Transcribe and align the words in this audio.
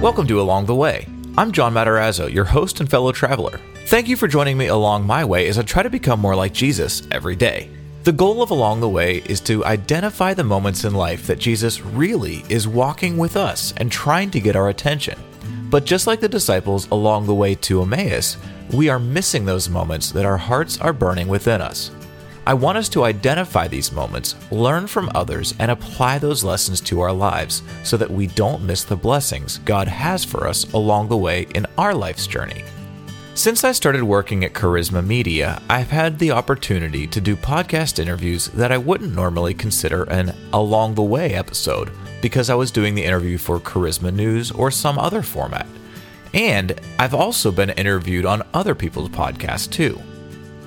Welcome 0.00 0.28
to 0.28 0.40
Along 0.40 0.66
the 0.66 0.76
Way. 0.76 1.08
I'm 1.36 1.50
John 1.50 1.74
Matarazzo, 1.74 2.32
your 2.32 2.44
host 2.44 2.78
and 2.78 2.88
fellow 2.88 3.10
traveler. 3.10 3.60
Thank 3.86 4.06
you 4.06 4.16
for 4.16 4.28
joining 4.28 4.56
me 4.56 4.68
along 4.68 5.04
my 5.04 5.24
way 5.24 5.48
as 5.48 5.58
I 5.58 5.62
try 5.62 5.82
to 5.82 5.90
become 5.90 6.20
more 6.20 6.36
like 6.36 6.52
Jesus 6.52 7.02
every 7.10 7.34
day. 7.34 7.68
The 8.04 8.12
goal 8.12 8.40
of 8.40 8.52
Along 8.52 8.78
the 8.78 8.88
Way 8.88 9.24
is 9.26 9.40
to 9.40 9.64
identify 9.64 10.34
the 10.34 10.44
moments 10.44 10.84
in 10.84 10.94
life 10.94 11.26
that 11.26 11.40
Jesus 11.40 11.80
really 11.80 12.44
is 12.48 12.68
walking 12.68 13.16
with 13.16 13.36
us 13.36 13.74
and 13.78 13.90
trying 13.90 14.30
to 14.30 14.40
get 14.40 14.54
our 14.54 14.68
attention. 14.68 15.18
But 15.68 15.84
just 15.84 16.06
like 16.06 16.20
the 16.20 16.28
disciples 16.28 16.88
along 16.92 17.26
the 17.26 17.34
way 17.34 17.56
to 17.56 17.82
Emmaus, 17.82 18.36
we 18.72 18.88
are 18.88 19.00
missing 19.00 19.46
those 19.46 19.68
moments 19.68 20.12
that 20.12 20.24
our 20.24 20.38
hearts 20.38 20.80
are 20.80 20.92
burning 20.92 21.26
within 21.26 21.60
us. 21.60 21.90
I 22.48 22.54
want 22.54 22.78
us 22.78 22.88
to 22.90 23.04
identify 23.04 23.68
these 23.68 23.92
moments, 23.92 24.34
learn 24.50 24.86
from 24.86 25.10
others, 25.14 25.52
and 25.58 25.70
apply 25.70 26.18
those 26.18 26.42
lessons 26.42 26.80
to 26.80 27.00
our 27.00 27.12
lives 27.12 27.62
so 27.84 27.98
that 27.98 28.10
we 28.10 28.26
don't 28.28 28.64
miss 28.64 28.84
the 28.84 28.96
blessings 28.96 29.58
God 29.66 29.86
has 29.86 30.24
for 30.24 30.48
us 30.48 30.64
along 30.72 31.08
the 31.08 31.16
way 31.18 31.42
in 31.54 31.66
our 31.76 31.94
life's 31.94 32.26
journey. 32.26 32.64
Since 33.34 33.64
I 33.64 33.72
started 33.72 34.02
working 34.02 34.44
at 34.44 34.54
Charisma 34.54 35.06
Media, 35.06 35.60
I've 35.68 35.90
had 35.90 36.18
the 36.18 36.30
opportunity 36.30 37.06
to 37.08 37.20
do 37.20 37.36
podcast 37.36 37.98
interviews 37.98 38.46
that 38.46 38.72
I 38.72 38.78
wouldn't 38.78 39.14
normally 39.14 39.52
consider 39.52 40.04
an 40.04 40.34
along 40.54 40.94
the 40.94 41.02
way 41.02 41.34
episode 41.34 41.92
because 42.22 42.48
I 42.48 42.54
was 42.54 42.70
doing 42.70 42.94
the 42.94 43.04
interview 43.04 43.36
for 43.36 43.60
Charisma 43.60 44.10
News 44.10 44.50
or 44.52 44.70
some 44.70 44.98
other 44.98 45.20
format. 45.20 45.66
And 46.32 46.80
I've 46.98 47.14
also 47.14 47.52
been 47.52 47.68
interviewed 47.68 48.24
on 48.24 48.42
other 48.54 48.74
people's 48.74 49.10
podcasts 49.10 49.70
too. 49.70 50.00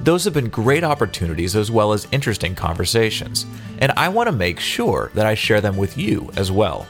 Those 0.04 0.24
have 0.26 0.34
been 0.34 0.50
great 0.50 0.84
opportunities 0.84 1.56
as 1.56 1.70
well 1.70 1.94
as 1.94 2.08
interesting 2.12 2.56
conversations, 2.56 3.46
and 3.78 3.92
I 3.92 4.10
want 4.10 4.28
to 4.28 4.32
make 4.32 4.60
sure 4.60 5.12
that 5.14 5.28
I 5.28 5.36
share 5.36 5.62
them 5.62 5.78
with 5.78 5.96
you 5.96 6.32
as 6.36 6.52
well. 6.52 6.88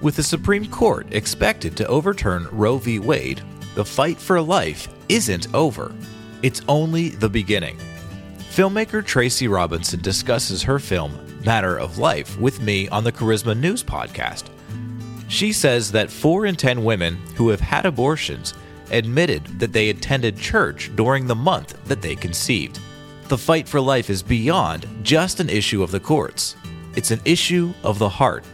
With 0.00 0.16
the 0.16 0.24
Supreme 0.24 0.66
Court 0.66 1.06
expected 1.12 1.76
to 1.76 1.86
overturn 1.86 2.48
Roe 2.50 2.78
v. 2.78 2.98
Wade, 2.98 3.40
the 3.76 3.84
fight 3.84 4.18
for 4.18 4.40
life 4.40 4.88
isn't 5.08 5.46
over. 5.54 5.94
It's 6.42 6.62
only 6.66 7.10
the 7.10 7.28
beginning. 7.28 7.78
Filmmaker 8.38 9.04
Tracy 9.06 9.46
Robinson 9.46 10.00
discusses 10.00 10.60
her 10.64 10.80
film, 10.80 11.16
Matter 11.44 11.78
of 11.78 11.98
Life, 11.98 12.36
with 12.40 12.60
me 12.60 12.88
on 12.88 13.04
the 13.04 13.12
Charisma 13.12 13.56
News 13.56 13.84
podcast. 13.84 14.46
She 15.28 15.52
says 15.52 15.92
that 15.92 16.10
4 16.10 16.46
in 16.46 16.56
10 16.56 16.82
women 16.82 17.14
who 17.36 17.50
have 17.50 17.60
had 17.60 17.86
abortions 17.86 18.54
admitted 18.92 19.44
that 19.58 19.72
they 19.72 19.90
attended 19.90 20.36
church 20.36 20.90
during 20.96 21.26
the 21.26 21.34
month 21.34 21.82
that 21.84 22.02
they 22.02 22.14
conceived. 22.14 22.80
The 23.28 23.38
fight 23.38 23.68
for 23.68 23.80
life 23.80 24.10
is 24.10 24.22
beyond 24.22 24.86
just 25.02 25.40
an 25.40 25.48
issue 25.48 25.82
of 25.82 25.90
the 25.90 26.00
courts, 26.00 26.56
it's 26.96 27.10
an 27.10 27.20
issue 27.24 27.72
of 27.84 27.98
the 27.98 28.08
heart. 28.08 28.44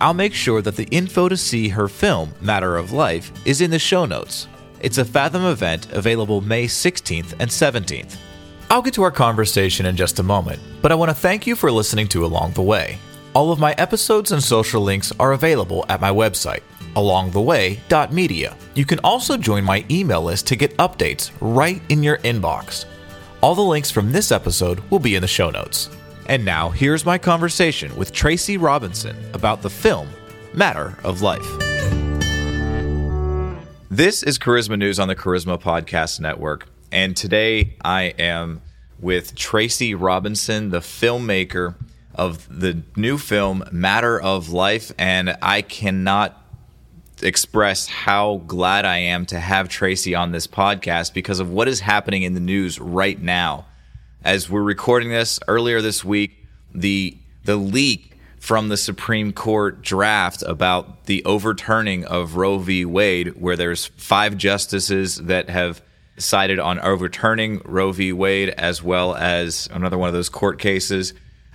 I'll 0.00 0.14
make 0.14 0.34
sure 0.34 0.62
that 0.62 0.76
the 0.76 0.88
info 0.90 1.28
to 1.28 1.36
see 1.36 1.68
her 1.68 1.86
film, 1.86 2.32
Matter 2.40 2.76
of 2.76 2.92
Life, 2.92 3.30
is 3.46 3.60
in 3.60 3.70
the 3.70 3.78
show 3.78 4.04
notes. 4.04 4.48
It's 4.80 4.98
a 4.98 5.04
Fathom 5.04 5.44
event 5.44 5.92
available 5.92 6.40
May 6.40 6.64
16th 6.64 7.34
and 7.38 7.48
17th. 7.48 8.16
I'll 8.68 8.82
get 8.82 8.94
to 8.94 9.02
our 9.02 9.10
conversation 9.10 9.86
in 9.86 9.96
just 9.96 10.18
a 10.18 10.22
moment, 10.22 10.60
but 10.80 10.90
I 10.90 10.94
want 10.96 11.10
to 11.10 11.14
thank 11.14 11.46
you 11.46 11.54
for 11.54 11.70
listening 11.70 12.08
to 12.08 12.24
Along 12.24 12.52
the 12.52 12.62
Way. 12.62 12.98
All 13.34 13.52
of 13.52 13.60
my 13.60 13.74
episodes 13.78 14.32
and 14.32 14.42
social 14.42 14.82
links 14.82 15.12
are 15.20 15.32
available 15.32 15.84
at 15.88 16.00
my 16.00 16.10
website, 16.10 16.62
alongtheway.media. 16.94 18.56
You 18.74 18.84
can 18.84 18.98
also 19.00 19.36
join 19.36 19.64
my 19.64 19.84
email 19.90 20.22
list 20.22 20.46
to 20.48 20.56
get 20.56 20.76
updates 20.76 21.30
right 21.40 21.82
in 21.88 22.02
your 22.02 22.18
inbox. 22.18 22.84
All 23.40 23.54
the 23.54 23.62
links 23.62 23.90
from 23.90 24.12
this 24.12 24.30
episode 24.30 24.80
will 24.90 24.98
be 24.98 25.16
in 25.16 25.22
the 25.22 25.28
show 25.28 25.50
notes. 25.50 25.90
And 26.26 26.44
now, 26.44 26.70
here's 26.70 27.04
my 27.04 27.18
conversation 27.18 27.94
with 27.96 28.12
Tracy 28.12 28.56
Robinson 28.56 29.16
about 29.34 29.62
the 29.62 29.70
film 29.70 30.08
Matter 30.54 30.96
of 31.02 31.22
Life. 31.22 31.46
This 33.90 34.22
is 34.22 34.38
Charisma 34.38 34.78
News 34.78 34.98
on 34.98 35.08
the 35.08 35.16
Charisma 35.16 35.60
Podcast 35.60 36.20
Network. 36.20 36.68
And 36.90 37.16
today 37.16 37.74
I 37.84 38.14
am 38.18 38.62
with 39.00 39.34
Tracy 39.34 39.94
Robinson, 39.94 40.70
the 40.70 40.78
filmmaker 40.78 41.74
of 42.14 42.46
the 42.48 42.82
new 42.96 43.18
film 43.18 43.64
Matter 43.72 44.18
of 44.20 44.50
Life. 44.50 44.92
And 44.96 45.36
I 45.42 45.62
cannot 45.62 46.41
express 47.22 47.86
how 47.86 48.42
glad 48.46 48.84
I 48.84 48.98
am 48.98 49.26
to 49.26 49.38
have 49.38 49.68
Tracy 49.68 50.14
on 50.14 50.32
this 50.32 50.46
podcast 50.46 51.14
because 51.14 51.40
of 51.40 51.50
what 51.50 51.68
is 51.68 51.80
happening 51.80 52.22
in 52.22 52.34
the 52.34 52.40
news 52.40 52.78
right 52.78 53.20
now. 53.20 53.66
As 54.24 54.48
we're 54.48 54.62
recording 54.62 55.10
this 55.10 55.40
earlier 55.48 55.80
this 55.80 56.04
week, 56.04 56.46
the 56.74 57.16
the 57.44 57.56
leak 57.56 58.12
from 58.38 58.68
the 58.68 58.76
Supreme 58.76 59.32
Court 59.32 59.82
draft 59.82 60.42
about 60.42 61.06
the 61.06 61.24
overturning 61.24 62.04
of 62.04 62.36
Roe 62.36 62.58
v. 62.58 62.84
Wade, 62.84 63.40
where 63.40 63.56
there's 63.56 63.86
five 63.86 64.36
justices 64.36 65.16
that 65.16 65.48
have 65.48 65.80
sided 66.18 66.58
on 66.58 66.80
overturning 66.80 67.62
Roe 67.64 67.92
v. 67.92 68.12
Wade, 68.12 68.48
as 68.50 68.82
well 68.82 69.14
as 69.14 69.68
another 69.72 69.96
one 69.96 70.08
of 70.08 70.12
those 70.12 70.28
court 70.28 70.58
cases. 70.58 71.14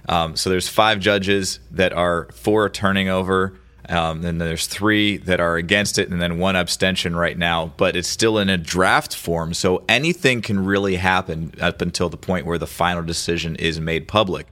Um, 0.09 0.35
so 0.35 0.49
there's 0.49 0.69
five 0.69 0.99
judges 0.99 1.59
that 1.71 1.91
are 1.93 2.29
for 2.31 2.69
turning 2.69 3.09
over. 3.09 3.59
Um, 3.89 4.21
then 4.21 4.37
there's 4.37 4.67
three 4.67 5.17
that 5.17 5.39
are 5.39 5.55
against 5.55 5.97
it, 5.97 6.09
and 6.09 6.21
then 6.21 6.39
one 6.39 6.55
abstention 6.55 7.15
right 7.15 7.37
now. 7.37 7.73
But 7.77 7.95
it's 7.95 8.09
still 8.09 8.37
in 8.37 8.49
a 8.49 8.57
draft 8.57 9.15
form, 9.15 9.53
so 9.53 9.83
anything 9.87 10.41
can 10.41 10.65
really 10.65 10.95
happen 10.95 11.53
up 11.61 11.81
until 11.81 12.09
the 12.09 12.17
point 12.17 12.45
where 12.45 12.57
the 12.57 12.67
final 12.67 13.03
decision 13.03 13.55
is 13.55 13.79
made 13.79 14.07
public. 14.07 14.47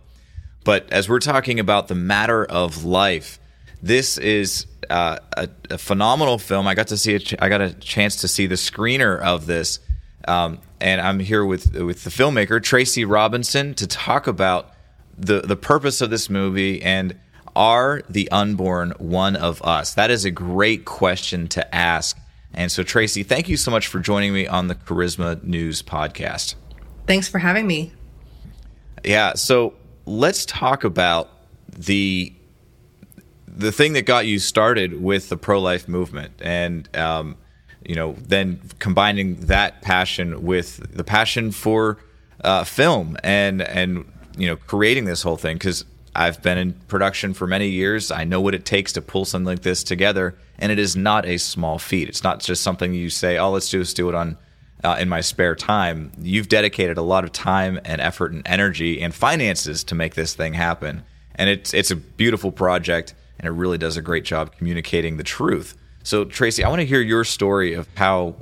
But 0.63 0.91
as 0.91 1.09
we're 1.09 1.19
talking 1.19 1.59
about 1.59 1.90
the 1.90 1.96
matter 1.96 2.46
of 2.46 2.85
life, 2.85 3.40
this 3.81 4.18
is 4.18 4.66
uh, 4.90 5.19
a, 5.35 5.50
a, 5.69 5.78
phenomenal 5.78 6.38
film. 6.38 6.67
I 6.67 6.73
got 6.73 6.88
to 6.88 6.97
see 6.97 7.13
it. 7.13 7.34
I 7.41 7.50
got 7.50 7.62
a 7.62 7.73
chance 7.73 8.17
to 8.17 8.28
see 8.28 8.47
the 8.47 8.56
screener 8.56 9.19
of 9.19 9.46
this, 9.46 9.79
um, 10.28 10.59
and 10.79 11.02
I'm 11.02 11.19
here 11.19 11.46
with 11.46 11.75
with 11.75 12.03
the 12.03 12.09
filmmaker 12.09 12.62
Tracy 12.62 13.06
Robinson 13.06 13.73
to 13.75 13.85
talk 13.85 14.28
about 14.28 14.72
the 15.17 15.41
the 15.41 15.56
purpose 15.56 16.02
of 16.02 16.09
this 16.09 16.29
movie 16.29 16.81
and 16.81 17.19
are 17.55 18.01
the 18.09 18.29
unborn 18.31 18.91
one 18.97 19.35
of 19.35 19.61
us? 19.61 19.93
That 19.93 20.11
is 20.11 20.25
a 20.25 20.31
great 20.31 20.85
question 20.85 21.47
to 21.49 21.75
ask. 21.75 22.17
And 22.53 22.71
so, 22.71 22.83
Tracy, 22.83 23.23
thank 23.23 23.49
you 23.49 23.57
so 23.57 23.71
much 23.71 23.88
for 23.88 23.99
joining 23.99 24.33
me 24.33 24.47
on 24.47 24.67
the 24.67 24.75
Charisma 24.75 25.43
News 25.43 25.81
podcast. 25.81 26.55
Thanks 27.07 27.27
for 27.27 27.39
having 27.39 27.67
me. 27.67 27.91
Yeah. 29.03 29.33
So 29.33 29.73
let's 30.05 30.45
talk 30.45 30.83
about 30.83 31.29
the 31.67 32.33
the 33.47 33.72
thing 33.72 33.93
that 33.93 34.05
got 34.05 34.25
you 34.25 34.37
started 34.39 35.01
with 35.01 35.29
the 35.29 35.37
pro 35.37 35.61
life 35.61 35.87
movement, 35.87 36.33
and 36.41 36.89
um, 36.95 37.37
you 37.85 37.95
know, 37.95 38.16
then 38.27 38.59
combining 38.79 39.35
that 39.41 39.81
passion 39.81 40.43
with 40.43 40.95
the 40.95 41.03
passion 41.03 41.51
for 41.51 41.97
uh, 42.43 42.63
film 42.63 43.17
and 43.23 43.61
and 43.61 44.05
you 44.37 44.47
know, 44.47 44.55
creating 44.55 45.05
this 45.05 45.22
whole 45.22 45.37
thing 45.37 45.55
because 45.55 45.85
I've 46.16 46.42
been 46.42 46.58
in 46.58 46.74
production 46.74 47.34
for 47.34 47.46
many 47.46 47.70
years. 47.70 48.12
I 48.12 48.24
know 48.24 48.42
what 48.42 48.56
it 48.56 48.66
takes 48.66 48.94
to 48.94 49.02
pull 49.02 49.26
something 49.26 49.46
like 49.46 49.62
this 49.62 49.84
together, 49.84 50.36
and 50.58 50.72
it 50.72 50.80
is 50.80 50.96
not 50.96 51.26
a 51.26 51.38
small 51.38 51.78
feat. 51.78 52.08
It's 52.08 52.24
not 52.24 52.40
just 52.40 52.64
something 52.64 52.94
you 52.94 53.09
say, 53.09 53.38
"Oh, 53.38 53.52
let's 53.52 53.70
do 53.70 53.80
let's 53.80 53.94
do 53.94 54.09
it 54.09 54.16
on 54.16 54.38
uh, 54.86 54.96
in 55.00 55.09
my 55.09 55.22
spare 55.22 55.56
time, 55.56 56.12
you've 56.22 56.48
dedicated 56.48 56.98
a 56.98 57.02
lot 57.02 57.24
of 57.24 57.31
time 57.31 57.80
and 57.86 58.00
effort 58.00 58.31
and 58.31 58.44
energy 58.46 59.02
and 59.02 59.14
finances 59.14 59.84
to 59.86 59.96
make 59.96 60.14
this 60.14 60.36
thing 60.36 60.53
happen. 60.53 61.03
And 61.36 61.50
it's 61.50 61.74
it's 61.74 61.92
a 61.92 61.96
beautiful 61.96 62.52
project, 62.52 63.16
and 63.40 63.47
it 63.47 63.52
really 63.52 63.78
does 63.78 63.97
a 63.97 64.02
great 64.02 64.24
job 64.24 64.56
communicating 64.56 65.18
the 65.18 65.24
truth. 65.24 65.76
So, 66.03 66.24
Tracy, 66.24 66.64
I 66.64 66.70
want 66.70 66.82
to 66.82 66.86
hear 66.86 67.02
your 67.02 67.24
story 67.24 67.74
of 67.74 67.88
how 67.96 68.36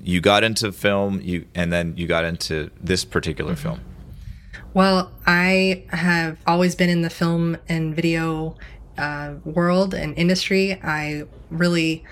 you 0.00 0.20
got 0.20 0.42
into 0.42 0.72
film, 0.72 1.20
you 1.22 1.46
and 1.54 1.72
then 1.72 1.94
you 1.96 2.06
got 2.06 2.24
into 2.24 2.70
this 2.80 3.04
particular 3.04 3.52
mm-hmm. 3.52 3.62
film. 3.62 3.80
Well, 4.74 5.12
I 5.24 5.84
have 5.90 6.38
always 6.48 6.74
been 6.74 6.90
in 6.90 7.02
the 7.02 7.10
film 7.10 7.56
and 7.68 7.94
video 7.94 8.56
uh, 8.98 9.34
world 9.44 9.94
and 9.94 10.18
industry. 10.18 10.80
I 10.82 11.22
really 11.48 12.02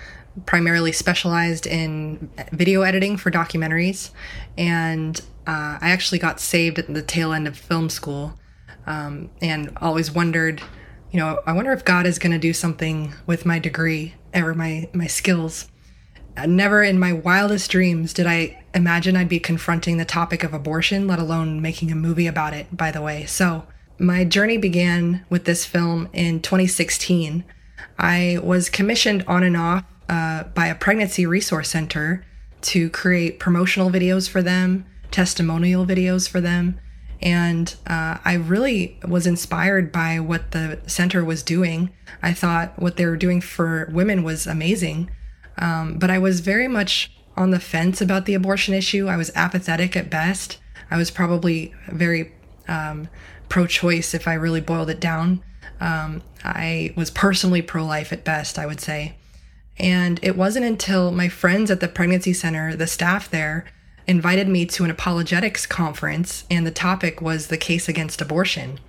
primarily 0.45 0.93
specialized 0.93 1.67
in 1.67 2.31
video 2.53 2.83
editing 2.83 3.17
for 3.17 3.31
documentaries, 3.31 4.11
and 4.57 5.19
uh, 5.45 5.77
I 5.81 5.91
actually 5.91 6.19
got 6.19 6.39
saved 6.39 6.79
at 6.79 6.91
the 6.91 7.01
tail 7.01 7.33
end 7.33 7.49
of 7.49 7.57
film 7.57 7.89
school, 7.89 8.39
um, 8.87 9.29
and 9.41 9.77
always 9.81 10.13
wondered, 10.13 10.61
you 11.11 11.19
know, 11.19 11.41
I 11.45 11.51
wonder 11.51 11.73
if 11.73 11.83
God 11.83 12.05
is 12.05 12.17
going 12.17 12.31
to 12.31 12.39
do 12.39 12.53
something 12.53 13.13
with 13.27 13.45
my 13.45 13.59
degree 13.59 14.15
or 14.33 14.53
my 14.53 14.89
my 14.93 15.07
skills. 15.07 15.67
Uh, 16.37 16.45
never 16.45 16.81
in 16.81 16.97
my 16.97 17.11
wildest 17.11 17.69
dreams 17.69 18.13
did 18.13 18.25
I 18.25 18.62
imagine 18.73 19.15
I'd 19.15 19.29
be 19.29 19.39
confronting 19.39 19.97
the 19.97 20.05
topic 20.05 20.43
of 20.43 20.53
abortion, 20.53 21.07
let 21.07 21.19
alone 21.19 21.61
making 21.61 21.91
a 21.91 21.95
movie 21.95 22.27
about 22.27 22.53
it. 22.53 22.75
By 22.75 22.91
the 22.91 23.01
way, 23.01 23.25
so 23.25 23.65
my 23.99 24.23
journey 24.23 24.57
began 24.57 25.25
with 25.29 25.45
this 25.45 25.65
film 25.65 26.09
in 26.13 26.41
2016. 26.41 27.43
I 27.97 28.39
was 28.41 28.69
commissioned 28.69 29.23
on 29.27 29.43
and 29.43 29.55
off 29.55 29.85
uh, 30.09 30.43
by 30.43 30.67
a 30.67 30.75
pregnancy 30.75 31.25
resource 31.25 31.69
center 31.69 32.25
to 32.61 32.89
create 32.89 33.39
promotional 33.39 33.89
videos 33.89 34.29
for 34.29 34.41
them, 34.41 34.85
testimonial 35.11 35.85
videos 35.85 36.27
for 36.27 36.41
them. 36.41 36.79
And 37.21 37.73
uh, 37.87 38.17
I 38.25 38.33
really 38.33 38.99
was 39.07 39.25
inspired 39.25 39.91
by 39.91 40.19
what 40.19 40.51
the 40.51 40.79
center 40.87 41.23
was 41.23 41.41
doing. 41.43 41.91
I 42.21 42.33
thought 42.33 42.77
what 42.77 42.97
they 42.97 43.05
were 43.05 43.15
doing 43.15 43.39
for 43.39 43.89
women 43.93 44.23
was 44.23 44.45
amazing. 44.45 45.09
Um, 45.57 45.99
but 45.99 46.09
I 46.09 46.17
was 46.17 46.41
very 46.41 46.67
much 46.67 47.12
on 47.35 47.51
the 47.51 47.59
fence 47.59 48.01
about 48.01 48.25
the 48.25 48.33
abortion 48.33 48.73
issue. 48.73 49.07
I 49.07 49.17
was 49.17 49.31
apathetic 49.35 49.95
at 49.95 50.09
best. 50.09 50.59
I 50.91 50.97
was 50.97 51.11
probably 51.11 51.73
very 51.87 52.33
um, 52.67 53.07
pro 53.49 53.67
choice 53.67 54.13
if 54.13 54.27
I 54.27 54.33
really 54.33 54.61
boiled 54.61 54.89
it 54.89 54.99
down. 54.99 55.43
Um, 55.79 56.21
I 56.43 56.93
was 56.95 57.09
personally 57.09 57.61
pro 57.61 57.85
life 57.85 58.13
at 58.13 58.23
best, 58.23 58.59
I 58.59 58.65
would 58.65 58.79
say. 58.79 59.15
And 59.77 60.19
it 60.21 60.37
wasn't 60.37 60.65
until 60.65 61.11
my 61.11 61.29
friends 61.29 61.71
at 61.71 61.79
the 61.79 61.87
pregnancy 61.87 62.33
center, 62.33 62.75
the 62.75 62.87
staff 62.87 63.29
there, 63.29 63.65
invited 64.05 64.47
me 64.47 64.65
to 64.65 64.83
an 64.83 64.91
apologetics 64.91 65.65
conference, 65.65 66.43
and 66.51 66.67
the 66.67 66.71
topic 66.71 67.21
was 67.21 67.47
the 67.47 67.57
case 67.57 67.87
against 67.87 68.21
abortion. 68.21 68.79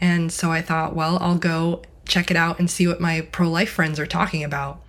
And 0.00 0.30
so 0.30 0.52
I 0.52 0.62
thought, 0.62 0.94
well, 0.94 1.18
I'll 1.20 1.38
go 1.38 1.82
check 2.04 2.30
it 2.30 2.36
out 2.36 2.58
and 2.58 2.70
see 2.70 2.86
what 2.86 3.00
my 3.00 3.22
pro 3.22 3.48
life 3.48 3.70
friends 3.70 3.98
are 3.98 4.06
talking 4.06 4.44
about. 4.44 4.80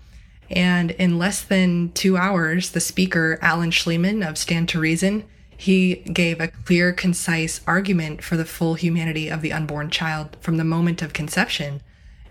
And 0.49 0.91
in 0.91 1.19
less 1.19 1.41
than 1.41 1.91
two 1.93 2.17
hours, 2.17 2.71
the 2.71 2.79
speaker, 2.79 3.37
Alan 3.41 3.71
Shlemon 3.71 4.27
of 4.27 4.37
Stand 4.37 4.69
to 4.69 4.79
Reason, 4.79 5.23
he 5.55 5.95
gave 5.95 6.39
a 6.39 6.47
clear, 6.47 6.93
concise 6.93 7.61
argument 7.67 8.23
for 8.23 8.37
the 8.37 8.45
full 8.45 8.75
humanity 8.75 9.27
of 9.27 9.41
the 9.41 9.51
unborn 9.51 9.89
child 9.89 10.37
from 10.39 10.57
the 10.57 10.63
moment 10.63 11.01
of 11.01 11.13
conception. 11.13 11.81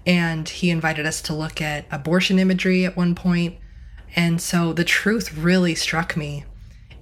And 0.06 0.48
he 0.48 0.70
invited 0.70 1.04
us 1.04 1.20
to 1.22 1.34
look 1.34 1.60
at 1.60 1.84
abortion 1.90 2.38
imagery 2.38 2.86
at 2.86 2.96
one 2.96 3.14
point. 3.14 3.58
And 4.16 4.40
so 4.40 4.72
the 4.72 4.84
truth 4.84 5.36
really 5.36 5.74
struck 5.74 6.16
me. 6.16 6.44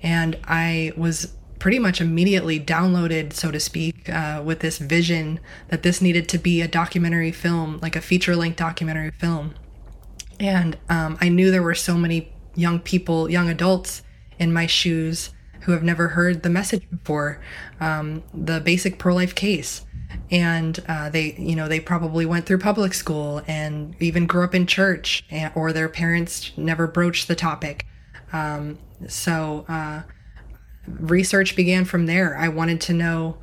And 0.03 0.37
I 0.45 0.93
was 0.97 1.33
pretty 1.61 1.79
much 1.79 2.01
immediately 2.01 2.61
downloaded, 2.61 3.33
so 3.33 3.51
to 3.51 3.61
speak, 3.61 4.09
uh, 4.09 4.43
with 4.45 4.61
this 4.61 4.79
vision 4.79 5.41
that 5.69 5.83
this 5.83 6.03
needed 6.03 6.29
to 6.31 6.39
be 6.39 6.61
a 6.61 6.69
documentary 6.69 7.33
film, 7.33 7.79
like 7.81 7.97
a 7.97 8.01
feature 8.01 8.37
length 8.37 8.57
documentary 8.57 9.13
film. 9.13 9.55
And 10.39 10.77
um, 10.89 11.19
I 11.21 11.29
knew 11.29 11.51
there 11.51 11.63
were 11.63 11.75
so 11.75 11.97
many 11.97 12.33
young 12.55 12.81
people, 12.81 13.31
young 13.31 13.49
adults 13.49 14.03
in 14.39 14.53
my 14.53 14.67
shoes 14.67 15.31
who 15.63 15.73
have 15.73 15.83
never 15.83 16.09
heard 16.09 16.43
the 16.43 16.51
message 16.51 16.89
before, 16.91 17.41
um, 17.81 18.23
the 18.33 18.61
basic 18.61 18.99
pro 18.99 19.15
life 19.15 19.35
case. 19.35 19.85
And 20.31 20.83
uh, 20.89 21.11
they, 21.11 21.35
you 21.39 21.57
know, 21.57 21.69
they 21.69 21.81
probably 21.81 22.25
went 22.25 22.47
through 22.47 22.59
public 22.59 22.95
school 22.95 23.43
and 23.47 23.95
even 24.01 24.27
grew 24.27 24.45
up 24.45 24.55
in 24.55 24.67
church, 24.67 25.25
and, 25.31 25.53
or 25.55 25.73
their 25.73 25.89
parents 25.89 26.53
never 26.57 26.87
broached 26.87 27.29
the 27.29 27.35
topic. 27.35 27.87
Um, 28.33 28.79
so 29.09 29.65
uh, 29.69 30.03
research 30.87 31.57
began 31.57 31.85
from 31.85 32.07
there. 32.07 32.37
I 32.37 32.49
wanted 32.49 32.81
to 32.83 32.93
know 32.93 33.39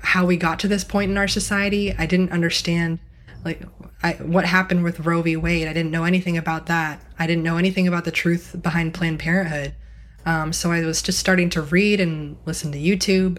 how 0.00 0.26
we 0.26 0.36
got 0.36 0.58
to 0.60 0.68
this 0.68 0.84
point 0.84 1.10
in 1.10 1.18
our 1.18 1.28
society. 1.28 1.94
I 1.96 2.06
didn't 2.06 2.32
understand 2.32 2.98
like 3.44 3.62
I, 4.02 4.12
what 4.14 4.44
happened 4.44 4.84
with 4.84 5.00
Roe 5.00 5.22
v. 5.22 5.36
Wade. 5.36 5.68
I 5.68 5.72
didn't 5.72 5.90
know 5.90 6.04
anything 6.04 6.36
about 6.36 6.66
that. 6.66 7.02
I 7.18 7.26
didn't 7.26 7.42
know 7.42 7.56
anything 7.56 7.86
about 7.86 8.04
the 8.04 8.10
truth 8.10 8.56
behind 8.60 8.94
Planned 8.94 9.18
Parenthood. 9.18 9.74
Um, 10.26 10.52
so 10.52 10.72
I 10.72 10.80
was 10.84 11.02
just 11.02 11.18
starting 11.18 11.50
to 11.50 11.62
read 11.62 12.00
and 12.00 12.36
listen 12.46 12.72
to 12.72 12.78
YouTube 12.78 13.38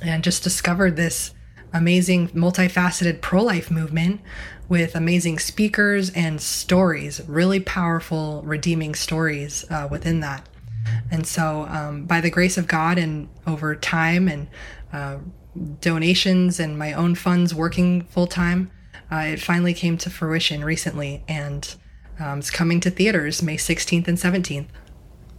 and 0.00 0.22
just 0.22 0.44
discovered 0.44 0.96
this 0.96 1.34
amazing, 1.72 2.28
multifaceted 2.28 3.20
pro 3.20 3.42
life 3.42 3.70
movement 3.70 4.20
with 4.68 4.94
amazing 4.94 5.38
speakers 5.38 6.10
and 6.10 6.40
stories, 6.40 7.20
really 7.26 7.60
powerful, 7.60 8.42
redeeming 8.44 8.94
stories 8.94 9.64
uh, 9.70 9.88
within 9.90 10.20
that. 10.20 10.48
And 11.10 11.26
so, 11.26 11.66
um, 11.68 12.04
by 12.04 12.20
the 12.20 12.30
grace 12.30 12.56
of 12.56 12.66
God 12.66 12.98
and 12.98 13.28
over 13.46 13.74
time 13.74 14.28
and 14.28 14.48
uh, 14.92 15.18
donations 15.80 16.60
and 16.60 16.78
my 16.78 16.92
own 16.92 17.14
funds 17.14 17.54
working 17.54 18.02
full 18.04 18.26
time, 18.26 18.70
uh, 19.10 19.16
it 19.16 19.40
finally 19.40 19.74
came 19.74 19.98
to 19.98 20.10
fruition 20.10 20.64
recently 20.64 21.24
and 21.28 21.76
um, 22.20 22.40
it's 22.40 22.50
coming 22.50 22.80
to 22.80 22.90
theaters 22.90 23.42
May 23.42 23.56
16th 23.56 24.08
and 24.08 24.18
17th. 24.18 24.66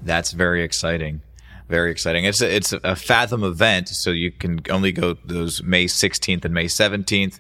That's 0.02 0.32
very 0.32 0.64
exciting. 0.64 1.22
Very 1.68 1.92
exciting. 1.92 2.26
It's 2.26 2.42
a, 2.42 2.56
it's 2.56 2.74
a 2.74 2.96
Fathom 2.96 3.44
event, 3.44 3.90
so 3.90 4.10
you 4.10 4.32
can 4.32 4.62
only 4.72 4.92
go 4.92 5.16
those 5.26 5.62
May 5.62 5.86
16th 5.86 6.44
and 6.46 6.54
May 6.54 6.66
17th. 6.66 7.40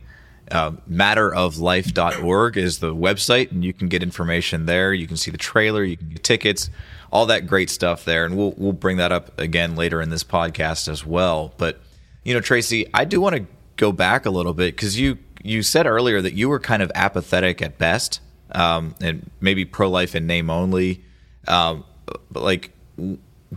Uh, 0.51 0.71
matteroflife.org 0.89 2.57
is 2.57 2.79
the 2.79 2.93
website, 2.93 3.51
and 3.51 3.63
you 3.63 3.73
can 3.73 3.87
get 3.87 4.03
information 4.03 4.65
there. 4.65 4.93
You 4.93 5.07
can 5.07 5.17
see 5.17 5.31
the 5.31 5.37
trailer, 5.37 5.83
you 5.83 5.97
can 5.97 6.09
get 6.09 6.23
tickets, 6.23 6.69
all 7.11 7.25
that 7.27 7.47
great 7.47 7.69
stuff 7.69 8.05
there, 8.05 8.25
and 8.25 8.37
we'll 8.37 8.53
we'll 8.57 8.73
bring 8.73 8.97
that 8.97 9.11
up 9.11 9.39
again 9.39 9.75
later 9.75 10.01
in 10.01 10.09
this 10.09 10.23
podcast 10.23 10.87
as 10.87 11.05
well. 11.05 11.53
But 11.57 11.79
you 12.23 12.33
know, 12.33 12.41
Tracy, 12.41 12.87
I 12.93 13.05
do 13.05 13.21
want 13.21 13.35
to 13.35 13.45
go 13.77 13.91
back 13.91 14.25
a 14.25 14.29
little 14.29 14.53
bit 14.53 14.75
because 14.75 14.99
you 14.99 15.17
you 15.41 15.63
said 15.63 15.85
earlier 15.85 16.21
that 16.21 16.33
you 16.33 16.49
were 16.49 16.59
kind 16.59 16.81
of 16.81 16.91
apathetic 16.95 17.61
at 17.61 17.77
best, 17.77 18.21
um, 18.51 18.95
and 19.01 19.29
maybe 19.39 19.65
pro 19.65 19.89
life 19.89 20.15
in 20.15 20.27
name 20.27 20.49
only. 20.49 21.03
Um, 21.47 21.85
but 22.31 22.43
like, 22.43 22.71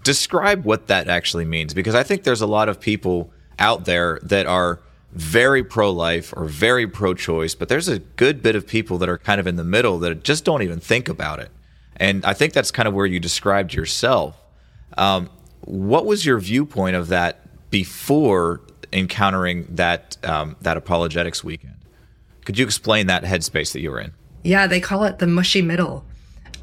describe 0.02 0.64
what 0.64 0.87
that 0.87 1.08
actually 1.08 1.44
means 1.44 1.75
because 1.75 1.94
I 1.94 2.02
think 2.02 2.23
there's 2.23 2.40
a 2.40 2.46
lot 2.46 2.69
of 2.69 2.81
people 2.81 3.31
out 3.58 3.84
there 3.84 4.19
that 4.23 4.46
are 4.46 4.81
very 5.12 5.62
pro 5.62 5.90
life 5.90 6.32
or 6.34 6.46
very 6.46 6.87
pro 6.87 7.12
choice, 7.14 7.55
but 7.55 7.69
there's 7.69 7.88
a 7.88 7.99
good 7.99 8.43
bit 8.43 8.56
of 8.56 8.67
people 8.67 8.99
that 8.99 9.08
are 9.08 9.19
kind 9.19 9.40
of 9.40 9.46
in 9.46 9.56
the 9.56 9.64
middle 9.64 9.99
that 9.99 10.25
just 10.25 10.44
don't 10.44 10.62
even 10.62 10.81
think 10.81 11.08
about 11.08 11.38
it. 11.38 11.50
And 11.96 12.25
I 12.25 12.32
think 12.32 12.55
that's 12.55 12.70
kind 12.70 12.88
of 12.88 12.94
where 12.94 13.05
you 13.05 13.20
described 13.20 13.75
yourself. 13.75 14.43
Um, 14.96 15.28
what 15.61 16.06
was 16.06 16.25
your 16.25 16.38
viewpoint 16.38 16.96
of 16.96 17.08
that 17.08 17.70
before 17.70 18.62
encountering 18.92 19.66
that 19.70 20.16
um, 20.24 20.56
that 20.60 20.76
apologetics 20.76 21.42
weekend? 21.42 21.76
Could 22.44 22.58
you 22.58 22.64
explain 22.64 23.06
that 23.06 23.24
headspace 23.24 23.72
that 23.72 23.80
you 23.80 23.90
were 23.90 24.00
in? 24.00 24.12
Yeah, 24.42 24.66
they 24.66 24.80
call 24.80 25.04
it 25.04 25.18
the 25.18 25.26
mushy 25.26 25.62
middle. 25.62 26.04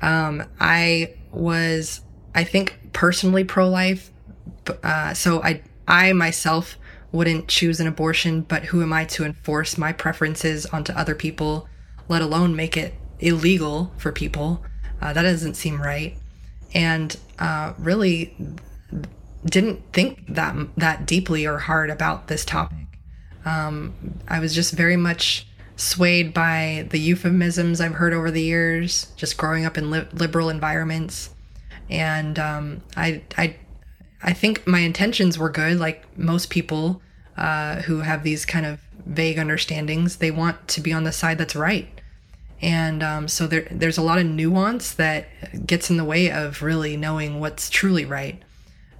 Um, 0.01 0.43
I 0.59 1.13
was, 1.31 2.01
I 2.35 2.43
think, 2.43 2.77
personally 2.93 3.43
pro 3.43 3.69
life. 3.69 4.11
Uh, 4.83 5.13
so 5.13 5.41
I, 5.41 5.61
I 5.87 6.13
myself 6.13 6.77
wouldn't 7.11 7.47
choose 7.47 7.79
an 7.79 7.87
abortion, 7.87 8.41
but 8.41 8.65
who 8.65 8.81
am 8.81 8.93
I 8.93 9.05
to 9.05 9.25
enforce 9.25 9.77
my 9.77 9.91
preferences 9.91 10.65
onto 10.67 10.93
other 10.93 11.15
people, 11.15 11.67
let 12.07 12.21
alone 12.21 12.55
make 12.55 12.77
it 12.77 12.93
illegal 13.19 13.91
for 13.97 14.11
people? 14.11 14.63
Uh, 15.01 15.13
that 15.13 15.23
doesn't 15.23 15.55
seem 15.55 15.81
right. 15.81 16.17
And 16.73 17.17
uh, 17.39 17.73
really 17.79 18.35
didn't 19.45 19.81
think 19.93 20.25
that 20.27 20.55
that 20.77 21.05
deeply 21.05 21.45
or 21.45 21.59
hard 21.59 21.89
about 21.89 22.27
this 22.27 22.43
topic. 22.43 22.77
Um, 23.45 23.93
I 24.27 24.39
was 24.39 24.53
just 24.53 24.73
very 24.73 24.97
much 24.97 25.47
swayed 25.75 26.33
by 26.33 26.87
the 26.89 26.99
euphemisms 26.99 27.79
I've 27.79 27.93
heard 27.93 28.13
over 28.13 28.29
the 28.29 28.41
years, 28.41 29.07
just 29.15 29.37
growing 29.37 29.65
up 29.65 29.77
in 29.77 29.89
li- 29.89 30.07
liberal 30.11 30.49
environments, 30.49 31.29
and 31.89 32.37
um, 32.37 32.81
I, 32.97 33.21
I, 33.37 33.55
I 34.21 34.33
think 34.33 34.67
my 34.67 34.79
intentions 34.79 35.39
were 35.39 35.49
good. 35.49 35.79
Like 35.79 36.17
most 36.17 36.49
people 36.49 37.01
uh, 37.37 37.81
who 37.83 38.01
have 38.01 38.23
these 38.23 38.45
kind 38.45 38.65
of 38.65 38.81
vague 39.05 39.39
understandings, 39.39 40.17
they 40.17 40.31
want 40.31 40.67
to 40.67 40.81
be 40.81 40.91
on 40.91 41.05
the 41.05 41.13
side 41.13 41.37
that's 41.37 41.55
right, 41.55 41.87
and 42.61 43.01
um, 43.01 43.27
so 43.29 43.47
there, 43.47 43.67
there's 43.71 43.97
a 43.97 44.01
lot 44.03 44.19
of 44.19 44.25
nuance 44.25 44.91
that 44.95 45.27
gets 45.65 45.89
in 45.89 45.95
the 45.95 46.03
way 46.03 46.29
of 46.29 46.61
really 46.61 46.97
knowing 46.97 47.39
what's 47.39 47.69
truly 47.69 48.03
right. 48.03 48.43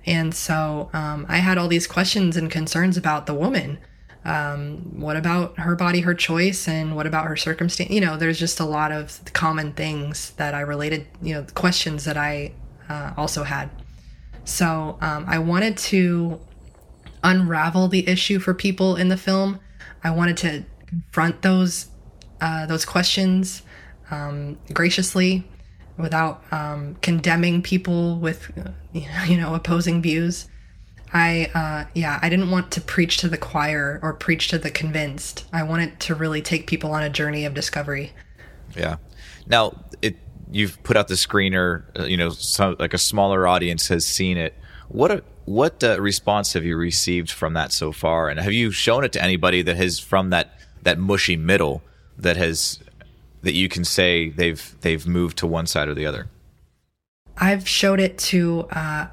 And 0.06 0.34
so 0.34 0.89
um, 0.94 1.25
I 1.29 1.38
had 1.38 1.58
all 1.58 1.68
these 1.68 1.88
questions 1.88 2.38
and 2.38 2.50
concerns 2.50 2.98
about 2.98 3.25
the 3.25 3.34
woman 3.34 3.79
um, 4.25 5.00
what 5.00 5.15
about 5.15 5.58
her 5.60 5.75
body, 5.75 6.01
her 6.01 6.13
choice, 6.13 6.68
and 6.68 6.96
what 6.96 7.08
about 7.08 7.25
her 7.25 7.36
circumstance? 7.36 7.89
You 7.89 8.01
know, 8.01 8.18
there's 8.18 8.38
just 8.38 8.60
a 8.60 8.65
lot 8.65 8.91
of 8.91 9.22
common 9.34 9.74
things 9.74 10.32
that 10.32 10.53
I 10.53 10.62
related, 10.62 11.08
you 11.22 11.36
know, 11.36 11.46
questions 11.53 12.03
that 12.06 12.18
I 12.18 12.53
uh, 12.89 13.13
also 13.15 13.44
had. 13.44 13.70
So 14.44 14.98
um, 15.01 15.25
I 15.27 15.39
wanted 15.39 15.77
to 15.77 16.39
unravel 17.24 17.88
the 17.88 18.08
issue 18.08 18.39
for 18.39 18.53
people 18.53 18.96
in 18.98 19.08
the 19.08 19.18
film. 19.18 19.60
I 20.03 20.12
wanted 20.12 20.38
to 20.38 20.65
confront 20.88 21.41
those 21.41 21.88
uh, 22.41 22.65
those 22.65 22.86
questions 22.86 23.63
um, 24.12 24.58
graciously 24.74 25.46
without 26.00 26.41
um, 26.51 26.96
condemning 27.01 27.62
people 27.62 28.18
with 28.18 28.51
you 28.94 29.38
know 29.38 29.53
opposing 29.53 30.01
views. 30.01 30.48
I, 31.12 31.50
uh, 31.56 31.89
yeah, 31.96 32.20
I 32.22 32.29
didn't 32.29 32.51
want 32.51 32.70
to 32.72 32.82
preach 32.82 33.18
to 33.18 33.27
the 33.27 33.38
choir 33.38 34.00
or 34.03 34.13
preach 34.13 34.50
to 34.50 34.60
the 34.60 34.70
convinced. 34.70 35.46
I 35.51 35.63
wanted 35.63 36.00
to 36.01 36.13
really 36.13 36.41
take 36.41 36.68
people 36.68 36.91
on 36.91 37.01
a 37.01 37.10
journey 37.10 37.46
of 37.46 37.56
discovery. 37.56 38.13
Yeah. 38.75 38.98
Now, 39.48 39.86
it 40.03 40.18
you've 40.51 40.82
put 40.84 40.98
out 40.98 41.08
the 41.08 41.15
screener. 41.15 41.84
Uh, 42.00 42.03
you 42.03 42.18
know, 42.18 42.29
some, 42.29 42.75
like 42.79 42.94
a 42.94 43.00
smaller 43.00 43.48
audience 43.48 43.88
has 43.88 44.06
seen 44.06 44.38
it. 44.38 44.53
What 44.88 45.12
a, 45.12 45.24
what 45.46 45.84
uh, 45.84 46.00
response 46.00 46.53
have 46.53 46.63
you 46.63 46.77
received 46.77 47.32
from 47.32 47.53
that 47.53 47.74
so 47.74 47.91
far? 47.91 48.29
And 48.29 48.39
have 48.39 48.53
you 48.53 48.72
shown 48.72 49.03
it 49.03 49.12
to 49.13 49.24
anybody 49.24 49.62
that 49.63 49.77
has 49.77 50.00
from 50.00 50.29
that 50.29 50.60
that 50.84 50.98
mushy 50.98 51.36
middle 51.36 51.82
that 52.18 52.38
has 52.38 52.79
that 53.41 53.53
you 53.53 53.69
can 53.69 53.84
say 53.84 54.29
they've 54.29 54.75
they've 54.81 55.05
moved 55.08 55.38
to 55.39 55.48
one 55.48 55.67
side 55.67 55.88
or 55.88 55.93
the 55.93 56.05
other? 56.05 56.27
I've 57.38 57.67
showed 57.67 58.00
it 58.00 58.17
to 58.17 58.67
uh, 58.72 59.08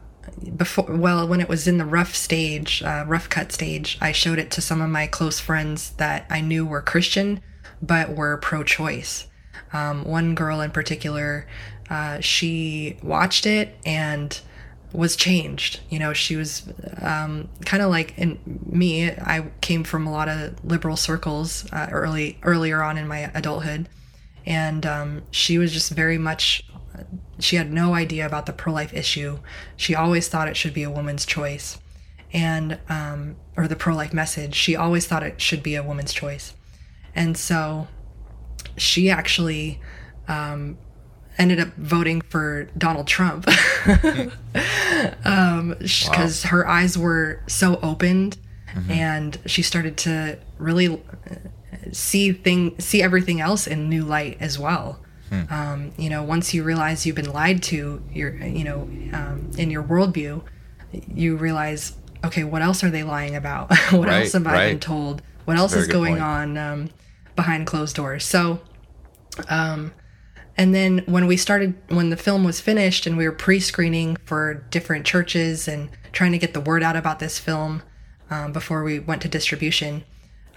before 0.56 0.86
well 0.88 1.26
when 1.26 1.40
it 1.40 1.48
was 1.48 1.68
in 1.68 1.78
the 1.78 1.84
rough 1.84 2.14
stage 2.14 2.82
uh, 2.82 3.04
rough 3.06 3.28
cut 3.28 3.52
stage 3.52 3.96
i 4.00 4.10
showed 4.10 4.38
it 4.38 4.50
to 4.50 4.60
some 4.60 4.82
of 4.82 4.90
my 4.90 5.06
close 5.06 5.38
friends 5.38 5.90
that 5.92 6.26
i 6.28 6.40
knew 6.40 6.66
were 6.66 6.82
christian 6.82 7.40
but 7.80 8.14
were 8.14 8.36
pro-choice 8.38 9.28
Um, 9.72 10.04
one 10.04 10.34
girl 10.34 10.60
in 10.60 10.70
particular, 10.70 11.46
uh, 11.90 12.20
she 12.20 12.96
watched 13.02 13.46
it 13.46 13.76
and 13.84 14.38
was 14.92 15.16
changed. 15.16 15.80
You 15.90 15.98
know, 15.98 16.12
she 16.12 16.36
was 16.36 16.62
um, 17.02 17.48
kind 17.64 17.82
of 17.82 17.90
like 17.90 18.16
in 18.16 18.38
me. 18.64 19.10
I 19.10 19.50
came 19.60 19.84
from 19.84 20.06
a 20.06 20.12
lot 20.12 20.28
of 20.28 20.64
liberal 20.64 20.96
circles 20.96 21.66
uh, 21.72 21.88
early 21.90 22.38
earlier 22.42 22.82
on 22.82 22.96
in 22.96 23.06
my 23.08 23.30
adulthood, 23.34 23.88
and 24.46 24.86
um, 24.86 25.22
she 25.30 25.58
was 25.58 25.72
just 25.72 25.92
very 25.92 26.18
much. 26.18 26.64
She 27.38 27.56
had 27.56 27.70
no 27.70 27.94
idea 27.94 28.24
about 28.24 28.46
the 28.46 28.52
pro 28.52 28.72
life 28.72 28.94
issue. 28.94 29.40
She 29.76 29.94
always 29.94 30.28
thought 30.28 30.48
it 30.48 30.56
should 30.56 30.72
be 30.72 30.82
a 30.82 30.90
woman's 30.90 31.26
choice, 31.26 31.78
and 32.32 32.78
um, 32.88 33.36
or 33.56 33.68
the 33.68 33.76
pro 33.76 33.94
life 33.94 34.14
message. 34.14 34.54
She 34.54 34.76
always 34.76 35.06
thought 35.06 35.22
it 35.22 35.40
should 35.40 35.62
be 35.62 35.74
a 35.74 35.82
woman's 35.82 36.12
choice, 36.12 36.54
and 37.14 37.36
so 37.36 37.88
she 38.76 39.10
actually 39.10 39.80
um, 40.28 40.78
ended 41.38 41.60
up 41.60 41.74
voting 41.76 42.20
for 42.20 42.64
Donald 42.78 43.06
Trump 43.06 43.46
because 43.84 44.30
um, 45.24 45.76
wow. 46.08 46.28
her 46.44 46.66
eyes 46.66 46.96
were 46.96 47.42
so 47.46 47.78
opened 47.82 48.38
mm-hmm. 48.74 48.90
and 48.90 49.38
she 49.46 49.62
started 49.62 49.96
to 49.98 50.38
really 50.58 51.02
see 51.92 52.32
thing 52.32 52.78
see 52.80 53.02
everything 53.02 53.40
else 53.40 53.66
in 53.66 53.88
new 53.88 54.04
light 54.04 54.36
as 54.40 54.58
well. 54.58 55.00
Hmm. 55.30 55.42
Um, 55.50 55.92
you 55.98 56.08
know, 56.08 56.22
once 56.22 56.54
you 56.54 56.62
realize 56.62 57.04
you've 57.04 57.16
been 57.16 57.32
lied 57.32 57.62
to, 57.64 58.02
you're 58.12 58.34
you 58.34 58.64
know 58.64 58.82
um, 59.12 59.50
in 59.58 59.70
your 59.70 59.82
worldview, 59.82 60.42
you 61.12 61.36
realize 61.36 61.96
okay, 62.24 62.44
what 62.44 62.62
else 62.62 62.82
are 62.82 62.90
they 62.90 63.02
lying 63.02 63.36
about? 63.36 63.70
what 63.90 64.08
right, 64.08 64.22
else 64.22 64.32
have 64.32 64.46
right. 64.46 64.56
I 64.56 64.70
been 64.70 64.80
told? 64.80 65.22
What 65.44 65.54
That's 65.54 65.74
else 65.74 65.82
is 65.82 65.88
going 65.88 66.14
point. 66.14 66.22
on 66.22 66.58
um, 66.58 66.90
behind 67.34 67.66
closed 67.66 67.96
doors? 67.96 68.24
So. 68.24 68.60
Um, 69.48 69.92
and 70.58 70.74
then 70.74 71.02
when 71.06 71.26
we 71.26 71.36
started, 71.36 71.74
when 71.88 72.08
the 72.08 72.16
film 72.16 72.42
was 72.42 72.60
finished 72.60 73.06
and 73.06 73.16
we 73.18 73.26
were 73.26 73.32
pre 73.32 73.60
screening 73.60 74.16
for 74.24 74.54
different 74.70 75.04
churches 75.04 75.68
and 75.68 75.90
trying 76.12 76.32
to 76.32 76.38
get 76.38 76.54
the 76.54 76.60
word 76.60 76.82
out 76.82 76.96
about 76.96 77.18
this 77.18 77.38
film 77.38 77.82
um, 78.30 78.52
before 78.52 78.82
we 78.82 78.98
went 78.98 79.20
to 79.22 79.28
distribution, 79.28 80.04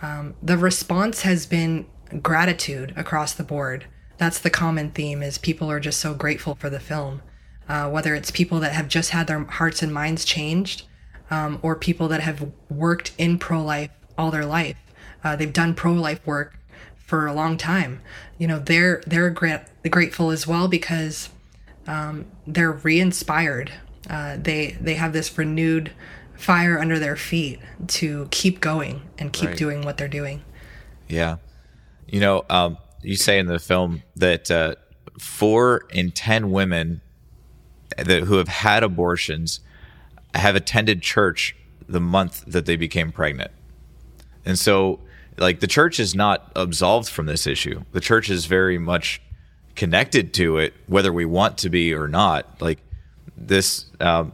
um, 0.01 0.35
the 0.41 0.57
response 0.57 1.23
has 1.23 1.45
been 1.45 1.85
gratitude 2.21 2.93
across 2.95 3.33
the 3.33 3.43
board. 3.43 3.85
That's 4.17 4.39
the 4.39 4.49
common 4.49 4.91
theme 4.91 5.21
is 5.23 5.37
people 5.37 5.69
are 5.71 5.79
just 5.79 5.99
so 5.99 6.13
grateful 6.13 6.55
for 6.55 6.69
the 6.69 6.79
film. 6.79 7.21
Uh, 7.67 7.87
whether 7.89 8.15
it's 8.15 8.31
people 8.31 8.59
that 8.59 8.73
have 8.73 8.87
just 8.87 9.11
had 9.11 9.27
their 9.27 9.43
hearts 9.43 9.83
and 9.83 9.93
minds 9.93 10.25
changed 10.25 10.87
um, 11.29 11.59
or 11.61 11.75
people 11.75 12.07
that 12.07 12.21
have 12.21 12.51
worked 12.69 13.11
in 13.17 13.37
pro-life 13.37 13.91
all 14.17 14.31
their 14.31 14.45
life. 14.45 14.77
Uh, 15.23 15.35
they've 15.35 15.53
done 15.53 15.75
pro-life 15.75 16.25
work 16.25 16.57
for 16.97 17.27
a 17.27 17.33
long 17.33 17.57
time. 17.57 18.01
You 18.37 18.47
know, 18.47 18.59
they're 18.59 19.03
they're 19.05 19.29
gra- 19.29 19.65
grateful 19.89 20.31
as 20.31 20.47
well 20.47 20.67
because 20.67 21.29
um, 21.87 22.25
they're 22.47 22.71
re-inspired. 22.71 23.71
Uh, 24.09 24.37
they 24.37 24.77
they 24.81 24.95
have 24.95 25.13
this 25.13 25.37
renewed 25.37 25.91
fire 26.39 26.79
under 26.79 26.98
their 26.98 27.17
feet 27.17 27.60
to 27.86 28.27
keep 28.31 28.62
going 28.62 29.01
and 29.17 29.34
keep 29.34 29.50
right. 29.50 29.58
doing 29.58 29.84
what 29.84 29.98
they're 29.98 30.08
doing. 30.08 30.41
Yeah, 31.08 31.38
you 32.08 32.22
know, 32.22 32.46
um, 32.50 32.77
you 33.01 33.15
say 33.15 33.39
in 33.39 33.48
the 33.48 33.60
film 33.60 34.03
that 34.15 34.50
uh, 34.50 34.75
four 35.19 35.86
in 35.91 36.12
ten 36.12 36.51
women 36.51 37.01
that 37.98 38.24
who 38.24 38.36
have 38.36 38.48
had 38.48 38.84
abortions 38.84 39.60
have 40.34 40.55
attended 40.55 41.01
church 41.01 41.55
the 41.88 42.00
month 42.00 42.46
that 42.48 42.65
they 42.65 42.77
became 42.77 43.12
pregnant, 43.12 43.51
and 44.46 44.58
so 44.58 45.00
like 45.38 45.60
the 45.60 45.67
church 45.67 46.00
is 46.00 46.15
not 46.15 46.51
absolved 46.55 47.10
from 47.10 47.25
this 47.25 47.46
issue. 47.48 47.84
The 47.91 48.01
church 48.01 48.29
is 48.29 48.46
very 48.46 48.77
much 48.77 49.22
connected 49.75 50.34
to 50.36 50.58
it, 50.58 50.74
whether 50.88 51.12
we 51.12 51.25
want 51.25 51.58
to 51.60 51.69
be 51.69 51.93
or 51.93 52.08
not. 52.08 52.62
Like 52.62 52.79
this, 53.36 53.86
um, 54.00 54.34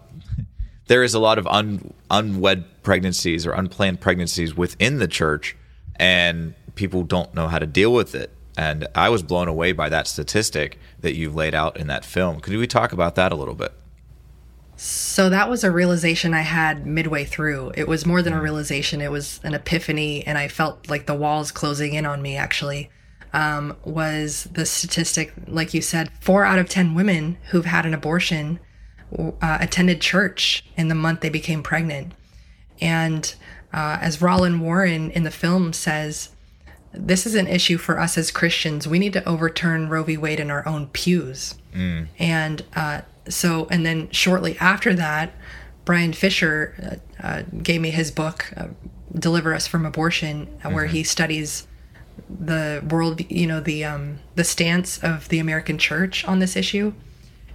there 0.88 1.04
is 1.04 1.14
a 1.14 1.20
lot 1.20 1.38
of 1.38 1.48
un, 1.48 1.94
unwed 2.12 2.84
pregnancies 2.84 3.46
or 3.46 3.54
unplanned 3.54 4.02
pregnancies 4.02 4.56
within 4.56 5.00
the 5.00 5.08
church, 5.08 5.56
and 5.96 6.54
people 6.76 7.04
don't 7.04 7.34
know 7.34 7.48
how 7.48 7.60
to 7.60 7.66
deal 7.66 7.94
with 7.94 8.14
it. 8.16 8.32
And 8.58 8.88
I 8.96 9.10
was 9.10 9.22
blown 9.22 9.48
away 9.48 9.74
by 9.74 9.90
that 9.90 10.08
statistic 10.08 10.80
that 11.02 11.16
you've 11.16 11.36
laid 11.36 11.54
out 11.54 11.78
in 11.78 11.88
that 11.88 12.06
film. 12.06 12.40
Could 12.40 12.56
we 12.56 12.68
talk 12.68 12.94
about 12.94 13.16
that 13.16 13.32
a 13.32 13.36
little 13.36 13.56
bit? 13.56 13.74
So 14.78 15.30
that 15.30 15.50
was 15.50 15.64
a 15.64 15.72
realization 15.72 16.34
I 16.34 16.42
had 16.42 16.86
midway 16.86 17.24
through. 17.24 17.72
It 17.76 17.88
was 17.88 18.06
more 18.06 18.22
than 18.22 18.34
a 18.34 18.42
realization, 18.42 19.02
it 19.02 19.12
was 19.12 19.40
an 19.44 19.54
epiphany, 19.54 20.26
and 20.28 20.38
I 20.38 20.50
felt 20.50 20.90
like 20.90 21.06
the 21.06 21.16
walls 21.16 21.52
closing 21.52 21.94
in 21.94 22.06
on 22.06 22.22
me 22.22 22.36
actually. 22.36 22.90
Um, 23.34 23.76
was 23.84 24.48
the 24.54 24.66
statistic, 24.66 25.34
like 25.48 25.74
you 25.74 25.82
said, 25.82 26.10
four 26.22 26.46
out 26.46 26.58
of 26.58 26.70
10 26.70 26.94
women 26.94 27.38
who've 27.50 27.66
had 27.66 27.86
an 27.86 27.94
abortion 27.94 28.60
uh, 29.18 29.58
attended 29.60 30.02
church 30.02 30.66
in 30.78 30.88
the 30.88 30.96
month 30.96 31.22
they 31.22 31.30
became 31.30 31.64
pregnant. 31.64 32.14
And 32.82 33.34
uh, 33.74 33.98
as 34.02 34.22
Roland 34.22 34.62
Warren 34.62 35.12
in 35.12 35.24
the 35.24 35.32
film 35.32 35.74
says, 35.74 36.30
this 36.92 37.26
is 37.26 37.36
an 37.36 37.48
issue 37.48 37.78
for 37.78 38.00
us 38.00 38.18
as 38.18 38.32
Christians. 38.32 38.88
We 38.88 39.00
need 39.00 39.14
to 39.14 39.28
overturn 39.28 39.90
Roe 39.90 40.04
v. 40.04 40.18
Wade 40.18 40.40
in 40.40 40.50
our 40.50 40.68
own 40.68 40.88
pews. 40.88 41.56
Mm. 41.74 42.08
And 42.18 42.64
uh, 42.76 43.02
so, 43.28 43.68
and 43.70 43.86
then 43.86 44.10
shortly 44.12 44.58
after 44.60 44.94
that, 44.94 45.34
Brian 45.84 46.14
Fisher 46.14 47.02
uh, 47.22 47.26
uh, 47.26 47.44
gave 47.62 47.82
me 47.82 47.92
his 47.92 48.12
book, 48.12 48.52
uh, 48.58 48.68
Deliver 49.14 49.54
Us 49.54 49.68
from 49.68 49.86
Abortion, 49.86 50.48
mm-hmm. 50.48 50.74
where 50.74 50.86
he 50.88 51.04
studies 51.04 51.68
the 52.30 52.84
world, 52.90 53.30
you 53.30 53.46
know, 53.46 53.60
the 53.60 53.84
um, 53.84 54.20
the 54.36 54.44
stance 54.44 54.98
of 55.04 55.30
the 55.30 55.40
American 55.40 55.78
church 55.78 56.26
on 56.26 56.40
this 56.40 56.56
issue. 56.56 56.94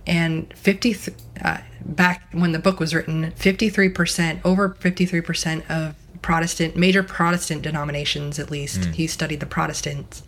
And 0.07 0.53
50 0.57 0.95
th- 0.95 1.17
uh, 1.45 1.59
back 1.85 2.29
when 2.33 2.53
the 2.53 2.59
book 2.59 2.81
was 2.81 2.95
written, 2.95 3.33
53%, 3.33 4.41
over 4.45 4.71
53% 4.71 5.71
of 5.71 5.95
Protestant, 6.23 6.77
major 6.77 7.03
Protestant 7.03 7.63
denominations 7.63 8.39
at 8.39 8.51
least, 8.51 8.81
mm. 8.81 8.95
he 8.95 9.07
studied 9.07 9.41
the 9.41 9.47
Protestants, 9.47 10.23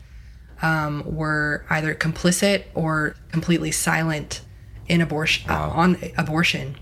um, 0.62 1.02
were 1.04 1.64
either 1.68 1.94
complicit 1.94 2.64
or 2.74 3.16
completely 3.30 3.72
silent 3.72 4.42
in 4.88 5.00
abortion 5.00 5.50
uh, 5.50 5.54
wow. 5.54 5.70
uh, 5.70 5.80
on 5.80 5.98
abortion 6.16 6.76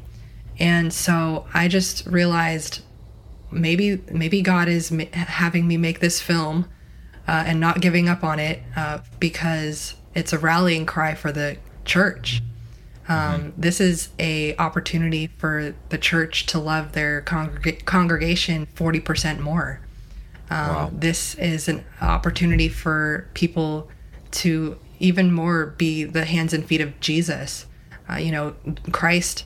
and 0.59 0.93
so 0.93 1.47
i 1.55 1.69
just 1.69 2.07
realized 2.07 2.83
maybe 3.51 4.03
maybe 4.11 4.43
god 4.43 4.69
is 4.69 4.91
ma- 4.91 5.05
having 5.13 5.67
me 5.67 5.77
make 5.77 6.01
this 6.01 6.21
film 6.21 6.69
uh, 7.29 7.45
and 7.47 7.61
not 7.61 7.81
giving 7.81 8.09
up 8.09 8.25
on 8.25 8.39
it 8.39 8.61
uh, 8.77 8.99
because 9.19 9.95
it's 10.15 10.33
a 10.33 10.39
rallying 10.39 10.85
cry 10.87 11.15
for 11.15 11.33
the 11.33 11.57
church 11.85 12.43
um, 13.11 13.41
mm-hmm. 13.41 13.61
this 13.61 13.81
is 13.81 14.09
a 14.19 14.57
opportunity 14.57 15.27
for 15.27 15.75
the 15.91 15.99
church 15.99 16.47
to 16.47 16.59
love 16.59 16.93
their 16.93 17.21
congreg- 17.23 17.85
congregation 17.85 18.67
40% 18.75 19.41
more 19.41 19.81
um, 20.49 20.69
wow. 20.69 20.91
this 20.93 21.35
is 21.35 21.69
an 21.69 21.85
opportunity 22.01 22.69
for 22.69 23.29
people 23.35 23.91
to 24.31 24.79
even 24.99 25.33
more 25.33 25.67
be 25.67 26.05
the 26.05 26.25
hands 26.25 26.55
and 26.55 26.65
feet 26.65 26.81
of 26.81 26.99
jesus 27.01 27.67
uh, 28.11 28.17
you 28.17 28.33
know, 28.33 28.55
Christ 28.93 29.45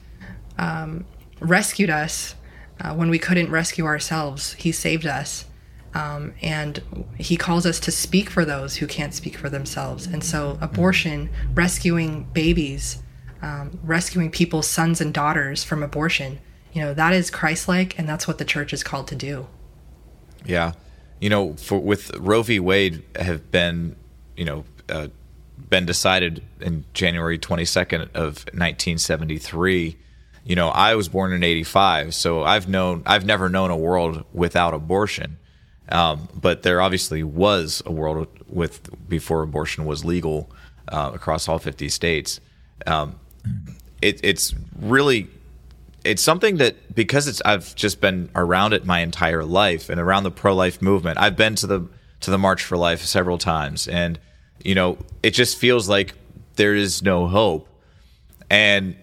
um, 0.59 1.04
rescued 1.40 1.90
us 1.90 2.35
uh, 2.80 2.94
when 2.94 3.11
we 3.11 3.18
couldn't 3.18 3.50
rescue 3.50 3.85
ourselves. 3.85 4.54
He 4.54 4.73
saved 4.73 5.06
us. 5.06 5.47
Um, 5.94 6.35
and 6.42 6.83
he 7.18 7.37
calls 7.37 7.66
us 7.66 7.78
to 7.80 7.92
speak 7.92 8.28
for 8.28 8.44
those 8.44 8.76
who 8.76 8.87
can't 8.88 9.14
speak 9.14 9.37
for 9.37 9.49
themselves. 9.49 10.09
And 10.09 10.25
so, 10.25 10.59
abortion, 10.61 11.30
rescuing 11.54 12.25
babies, 12.33 13.00
um, 13.45 13.79
rescuing 13.85 14.31
people's 14.31 14.67
sons 14.67 15.03
and 15.03 15.13
daughters 15.13 15.63
from 15.63 15.83
abortion, 15.83 16.39
you 16.73 16.81
know, 16.81 16.95
that 16.95 17.13
is 17.13 17.31
Christ 17.31 17.69
like, 17.69 17.99
and 17.99 18.09
that's 18.09 18.27
what 18.27 18.39
the 18.39 18.45
church 18.45 18.73
is 18.73 18.83
called 18.83 19.07
to 19.09 19.15
do. 19.15 19.47
Yeah. 20.47 20.73
You 21.21 21.29
know, 21.29 21.53
for 21.55 21.79
with 21.79 22.11
Roe 22.17 22.43
v. 22.43 22.59
Wade 22.59 23.05
have 23.17 23.51
been, 23.51 23.97
you 24.35 24.47
know, 24.47 24.65
uh, 24.89 25.09
been 25.69 25.85
decided 25.85 26.43
in 26.61 26.87
January 26.95 27.39
22nd 27.39 28.11
of 28.15 28.45
1973. 28.53 29.97
You 30.45 30.57
know, 30.57 30.69
I 30.69 30.95
was 30.95 31.09
born 31.09 31.33
in 31.33 31.43
85, 31.43 32.15
so 32.15 32.45
I've 32.45 32.69
known 32.69 33.03
I've 33.05 33.27
never 33.27 33.49
known 33.49 33.71
a 33.71 33.77
world 33.77 34.25
without 34.33 34.73
abortion. 34.73 35.37
Um, 35.91 36.29
but 36.35 36.63
there 36.63 36.81
obviously 36.81 37.23
was 37.23 37.83
a 37.85 37.93
world 37.93 38.27
with 38.49 38.89
before 39.07 39.43
abortion 39.43 39.85
was 39.85 40.03
legal 40.03 40.51
uh, 40.89 41.11
across 41.15 41.47
all 41.47 41.59
50 41.59 41.91
states. 41.91 42.41
Um, 42.87 43.21
it, 44.03 44.21
it's 44.23 44.55
really 44.79 45.29
it's 46.05 46.23
something 46.23 46.59
that 46.59 46.95
because 46.95 47.27
it's 47.27 47.41
I've 47.45 47.75
just 47.75 48.01
been 48.01 48.31
around 48.35 48.75
it 48.75 48.85
my 48.85 49.01
entire 49.01 49.45
life 49.45 49.89
and 49.89 49.99
around 49.99 50.25
the 50.25 50.31
pro 50.31 50.55
life 50.55 50.83
movement. 50.83 51.19
I've 51.19 51.37
been 51.37 51.55
to 51.57 51.67
the 51.67 51.89
to 52.21 52.31
the 52.31 52.39
March 52.39 52.63
for 52.63 52.77
Life 52.77 53.03
several 53.03 53.39
times 53.39 53.89
and 53.89 54.19
you 54.63 54.75
know, 54.75 54.99
it 55.23 55.33
just 55.33 55.59
feels 55.59 55.89
like 55.89 56.15
there 56.57 56.75
is 56.75 57.03
no 57.03 57.27
hope. 57.27 57.69
And 58.51 58.97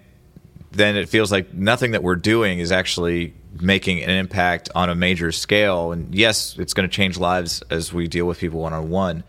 then 0.72 0.96
it 0.96 1.10
feels 1.10 1.32
like 1.32 1.54
nothing 1.54 1.92
that 1.92 2.04
we're 2.04 2.16
doing 2.16 2.60
is 2.60 2.72
actually 2.72 3.34
making 3.60 4.02
an 4.02 4.10
impact 4.10 4.70
on 4.74 4.90
a 4.90 4.96
major 4.96 5.32
scale. 5.32 5.92
And 5.92 6.14
yes, 6.16 6.58
it's 6.58 6.74
going 6.74 6.88
to 6.88 6.94
change 6.94 7.18
lives 7.18 7.62
as 7.70 7.92
we 7.92 8.08
deal 8.08 8.26
with 8.26 8.40
people 8.40 8.62
one 8.62 8.74
on 8.74 8.90
one. 8.90 9.24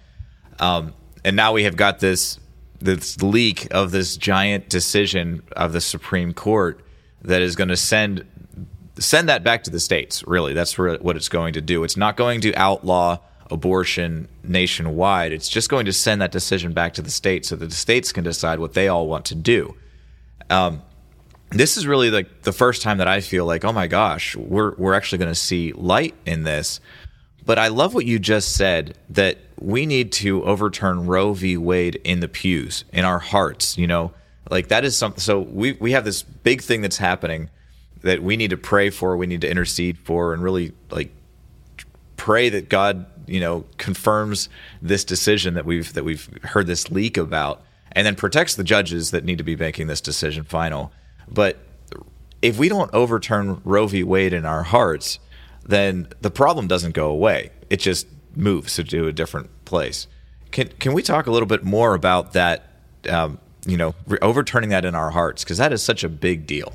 and 0.61 1.37
now 1.37 1.53
we 1.53 1.65
have 1.65 1.77
got 1.77 1.99
this 2.01 2.39
this 2.85 3.21
leak 3.23 3.69
of 3.71 3.91
this 3.91 4.17
giant 4.17 4.69
decision 4.69 5.43
of 5.53 5.73
the 5.73 5.81
Supreme 5.81 6.33
Court 6.35 6.81
that 7.23 7.43
is 7.43 7.57
going 7.57 7.69
to 7.69 7.77
send 7.77 8.27
send 8.99 9.29
that 9.29 9.43
back 9.43 9.65
to 9.65 9.71
the 9.71 9.81
states. 9.81 10.27
Really, 10.27 10.53
that's 10.53 10.77
what 10.77 11.17
it's 11.17 11.29
going 11.29 11.55
to 11.55 11.61
do. 11.61 11.85
It's 11.85 11.97
not 11.97 12.17
going 12.17 12.41
to 12.43 12.55
outlaw 12.55 13.19
abortion 13.51 14.29
nationwide. 14.43 15.33
It's 15.33 15.49
just 15.49 15.69
going 15.69 15.87
to 15.87 15.93
send 15.93 16.21
that 16.23 16.33
decision 16.33 16.73
back 16.73 16.95
to 16.95 17.03
the 17.03 17.11
states 17.11 17.49
so 17.49 17.57
that 17.57 17.67
the 17.67 17.75
states 17.75 18.13
can 18.13 18.25
decide 18.25 18.59
what 18.59 18.75
they 18.75 18.89
all 18.89 19.07
want 19.07 19.27
to 19.27 19.35
do. 19.35 19.77
Um, 20.51 20.83
this 21.51 21.77
is 21.77 21.87
really 21.87 22.11
like 22.11 22.43
the 22.43 22.53
first 22.53 22.83
time 22.83 22.99
that 22.99 23.09
I 23.09 23.21
feel 23.21 23.45
like, 23.45 23.65
oh 23.65 23.73
my 23.73 23.87
gosh, 23.87 24.35
we're 24.37 24.75
we're 24.77 24.95
actually 24.95 25.19
going 25.19 25.31
to 25.31 25.39
see 25.39 25.73
light 25.73 26.15
in 26.27 26.45
this. 26.45 26.81
But 27.45 27.59
I 27.59 27.69
love 27.69 27.95
what 27.95 28.07
you 28.07 28.19
just 28.19 28.55
said 28.55 28.97
that 29.11 29.39
we 29.59 29.87
need 29.87 30.13
to 30.13 30.45
overturn 30.45 31.07
Roe 31.07 31.33
v. 31.33 31.57
Wade 31.57 32.01
in 32.05 32.21
the 32.21 32.29
pews, 32.29 32.85
in 32.93 33.05
our 33.05 33.19
hearts. 33.19 33.77
You 33.77 33.87
know, 33.87 34.13
like 34.51 34.69
that 34.69 34.85
is 34.85 34.97
something. 34.97 35.21
So 35.21 35.41
we 35.41 35.73
we 35.73 35.93
have 35.93 36.05
this 36.05 36.23
big 36.23 36.63
thing 36.63 36.83
that's 36.83 36.99
happening 36.99 37.51
that 38.03 38.23
we 38.23 38.37
need 38.37 38.51
to 38.51 38.57
pray 38.57 38.91
for, 38.91 39.17
we 39.17 39.27
need 39.27 39.41
to 39.41 39.51
intercede 39.51 39.99
for, 39.99 40.35
and 40.35 40.43
really 40.43 40.73
like 40.91 41.13
pray 42.17 42.49
that 42.49 42.69
God, 42.69 43.07
you 43.27 43.41
know, 43.41 43.65
confirms 43.79 44.49
this 44.81 45.05
decision 45.05 45.55
that 45.55 45.65
we've 45.65 45.93
that 45.95 46.05
we've 46.05 46.29
heard 46.43 46.67
this 46.67 46.91
leak 46.91 47.17
about, 47.17 47.63
and 47.93 48.07
then 48.07 48.15
protects 48.15 48.55
the 48.55 48.65
judges 48.65 49.11
that 49.11 49.25
need 49.25 49.39
to 49.39 49.45
be 49.45 49.57
making 49.57 49.87
this 49.87 50.01
decision 50.01 50.45
final. 50.45 50.93
But 51.29 51.59
if 52.41 52.59
we 52.59 52.69
don't 52.69 52.93
overturn 52.93 53.61
Roe 53.65 53.87
v. 53.87 54.03
Wade 54.03 54.33
in 54.33 54.45
our 54.45 54.65
hearts, 54.65 55.19
then 55.65 56.09
the 56.21 56.31
problem 56.31 56.67
doesn't 56.67 56.93
go 56.93 57.09
away. 57.09 57.51
It 57.71 57.79
just 57.79 58.07
moves 58.37 58.77
to 58.77 59.07
a 59.07 59.13
different 59.13 59.51
place. 59.65 60.07
Can 60.51 60.69
can 60.79 60.93
we 60.93 61.03
talk 61.03 61.27
a 61.27 61.31
little 61.31 61.47
bit 61.47 61.65
more 61.65 61.95
about 61.95 62.33
that? 62.33 62.69
Um, 63.09 63.39
you 63.67 63.77
know, 63.77 63.95
re- 64.07 64.19
overturning 64.21 64.71
that 64.71 64.85
in 64.85 64.95
our 64.95 65.11
hearts 65.11 65.45
because 65.45 65.59
that 65.59 65.73
is 65.73 65.83
such 65.83 66.05
a 66.05 66.09
big 66.09 66.47
deal. 66.47 66.75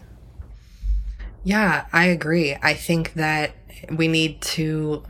Yeah, 1.44 1.86
I 1.94 2.06
agree. 2.06 2.58
I 2.62 2.74
think 2.74 3.13
that 3.13 3.51
we 3.89 4.08
need 4.08 4.41
to 4.41 5.03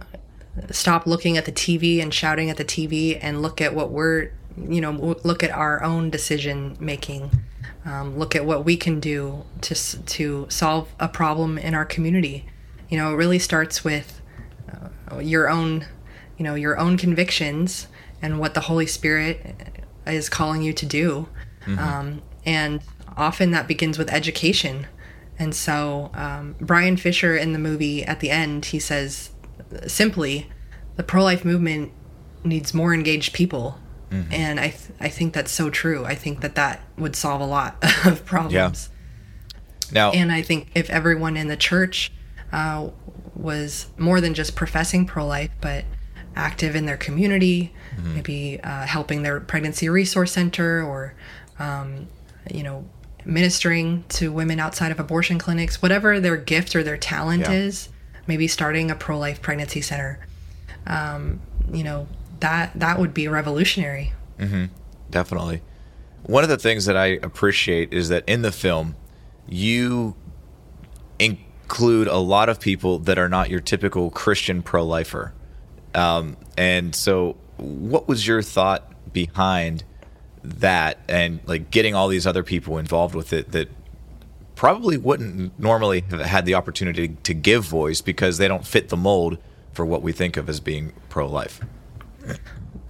stop 0.72 1.06
looking 1.08 1.38
at 1.38 1.46
the 1.46 1.52
TV 1.52 2.02
and 2.02 2.14
shouting 2.14 2.50
at 2.50 2.58
the 2.58 2.66
TV 2.66 3.18
and 3.22 3.42
look 3.42 3.62
at 3.62 3.74
what 3.74 3.92
we're, 3.92 4.32
you 4.58 4.82
know, 4.82 4.92
look 5.24 5.44
at 5.44 5.52
our 5.52 5.84
own 5.84 6.10
decision 6.10 6.78
making. 6.80 7.32
Um, 7.86 8.18
look 8.18 8.36
at 8.36 8.46
what 8.46 8.66
we 8.66 8.76
can 8.76 9.00
do 9.00 9.46
to 9.62 9.76
to 10.04 10.46
solve 10.50 10.90
a 11.00 11.08
problem 11.08 11.58
in 11.58 11.74
our 11.74 11.86
community. 11.86 12.46
You 12.90 12.98
know, 12.98 13.12
it 13.12 13.16
really 13.16 13.40
starts 13.40 13.84
with 13.84 14.22
uh, 15.12 15.20
your 15.20 15.50
own, 15.50 15.86
you 16.38 16.44
know, 16.44 16.56
your 16.56 16.78
own 16.78 16.98
convictions 16.98 17.88
and 18.22 18.40
what 18.40 18.54
the 18.54 18.62
Holy 18.62 18.88
Spirit 18.88 19.56
is 20.06 20.30
calling 20.30 20.62
you 20.62 20.74
to 20.74 20.86
do. 20.86 21.28
Mm-hmm. 21.66 21.80
Um, 21.80 22.22
and 22.46 22.82
often 23.16 23.52
that 23.52 23.68
begins 23.68 23.98
with 23.98 24.12
education. 24.12 24.88
And 25.40 25.54
so 25.54 26.12
um, 26.14 26.56
Brian 26.60 26.98
Fisher 26.98 27.36
in 27.36 27.54
the 27.54 27.60
movie 27.60 28.04
at 28.04 28.20
the 28.20 28.30
end, 28.30 28.66
he 28.66 28.80
says 28.80 29.32
simply, 29.86 30.50
the 30.96 31.04
pro 31.04 31.24
life 31.24 31.46
movement 31.46 31.92
needs 32.44 32.74
more 32.74 32.94
engaged 32.94 33.34
people. 33.34 33.80
Mm-hmm. 34.10 34.34
And 34.34 34.60
I, 34.60 34.70
th- 34.70 34.92
I 35.00 35.10
think 35.10 35.34
that's 35.34 35.52
so 35.52 35.70
true. 35.70 36.06
I 36.06 36.16
think 36.16 36.42
that 36.42 36.56
that 36.56 36.82
would 36.98 37.16
solve 37.16 37.42
a 37.42 37.46
lot 37.46 37.84
of 38.06 38.26
problems. 38.26 38.90
Yeah. 38.90 38.94
Now, 39.92 40.12
and 40.12 40.32
I 40.32 40.42
think 40.42 40.70
if 40.76 40.90
everyone 40.90 41.38
in 41.38 41.48
the 41.48 41.58
church 41.58 42.12
uh, 42.52 42.90
was 43.36 43.88
more 43.98 44.22
than 44.22 44.34
just 44.34 44.56
professing 44.56 45.06
pro 45.06 45.26
life, 45.26 45.52
but 45.62 45.86
active 46.36 46.76
in 46.76 46.86
their 46.86 46.98
community, 46.98 47.74
mm-hmm. 47.96 48.16
maybe 48.16 48.60
uh, 48.64 48.86
helping 48.86 49.24
their 49.24 49.40
pregnancy 49.40 49.90
resource 49.90 50.32
center 50.32 50.84
or, 50.84 51.14
um, 51.60 52.08
you 52.52 52.64
know, 52.64 52.86
ministering 53.26 54.06
to 54.10 54.32
women 54.32 54.60
outside 54.60 54.92
of 54.92 55.00
abortion 55.00 55.38
clinics, 55.38 55.82
whatever 55.82 56.20
their 56.20 56.38
gift 56.38 56.76
or 56.76 56.84
their 56.84 56.98
talent 56.98 57.42
yeah. 57.42 57.52
is, 57.52 57.90
maybe 58.28 58.48
starting 58.48 58.90
a 58.90 58.96
pro 58.96 59.18
life 59.18 59.42
pregnancy 59.42 59.82
center. 59.82 60.20
Um, 60.86 61.42
you 61.72 61.84
know, 61.84 62.08
that 62.40 62.72
that 62.80 63.00
would 63.00 63.14
be 63.14 63.28
revolutionary. 63.28 64.14
Mm-hmm. 64.40 64.66
Definitely. 65.10 65.62
One 66.24 66.44
of 66.44 66.50
the 66.50 66.58
things 66.58 66.86
that 66.86 66.96
I 66.96 67.06
appreciate 67.24 67.94
is 67.94 68.10
that 68.10 68.24
in 68.28 68.42
the 68.42 68.52
film, 68.52 68.96
you 69.48 70.16
include 71.68 72.08
a 72.08 72.18
lot 72.18 72.48
of 72.48 72.62
people 72.62 72.98
that 73.00 73.20
are 73.20 73.28
not 73.28 73.50
your 73.50 73.60
typical 73.60 74.10
Christian 74.10 74.64
pro 74.64 74.86
lifer. 74.86 75.34
Um, 75.94 76.38
and 76.58 76.96
so, 76.96 77.36
what 77.58 78.08
was 78.08 78.26
your 78.26 78.42
thought 78.42 78.90
behind 79.12 79.84
that 80.44 80.98
and 81.10 81.42
like 81.46 81.70
getting 81.70 81.94
all 81.94 82.08
these 82.08 82.26
other 82.26 82.42
people 82.42 82.78
involved 82.78 83.14
with 83.16 83.34
it 83.34 83.52
that 83.52 83.70
probably 84.56 84.96
wouldn't 84.96 85.60
normally 85.60 86.06
have 86.10 86.22
had 86.22 86.46
the 86.46 86.54
opportunity 86.54 87.10
to 87.24 87.34
give 87.34 87.66
voice 87.66 88.00
because 88.00 88.38
they 88.38 88.48
don't 88.48 88.66
fit 88.66 88.88
the 88.88 88.96
mold 88.96 89.38
for 89.74 89.86
what 89.86 90.02
we 90.02 90.14
think 90.14 90.38
of 90.38 90.48
as 90.48 90.62
being 90.62 90.94
pro 91.10 91.28
life? 91.28 91.60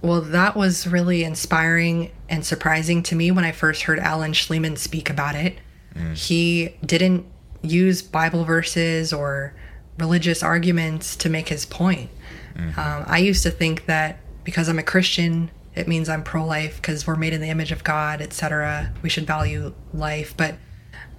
Well, 0.02 0.20
that 0.20 0.54
was 0.54 0.86
really 0.86 1.24
inspiring 1.24 2.12
and 2.28 2.46
surprising 2.46 3.02
to 3.04 3.16
me 3.16 3.32
when 3.32 3.44
I 3.44 3.50
first 3.50 3.82
heard 3.82 3.98
Alan 3.98 4.32
Shlemon 4.32 4.78
speak 4.78 5.10
about 5.10 5.34
it. 5.34 5.58
Mm. 5.96 6.16
He 6.16 6.76
didn't 6.86 7.26
use 7.70 8.02
Bible 8.02 8.44
verses 8.44 9.12
or 9.12 9.54
religious 9.98 10.42
arguments 10.42 11.16
to 11.16 11.28
make 11.28 11.48
his 11.48 11.66
point. 11.66 12.10
Mm-hmm. 12.56 12.78
Um, 12.78 13.04
I 13.06 13.18
used 13.18 13.42
to 13.44 13.50
think 13.50 13.86
that 13.86 14.18
because 14.44 14.68
I'm 14.68 14.78
a 14.78 14.82
Christian, 14.82 15.50
it 15.74 15.86
means 15.86 16.08
I'm 16.08 16.22
pro 16.22 16.44
life 16.44 16.76
because 16.76 17.06
we're 17.06 17.16
made 17.16 17.32
in 17.32 17.40
the 17.40 17.50
image 17.50 17.72
of 17.72 17.84
God, 17.84 18.20
etc. 18.20 18.92
We 19.02 19.08
should 19.08 19.26
value 19.26 19.74
life. 19.92 20.34
But 20.36 20.56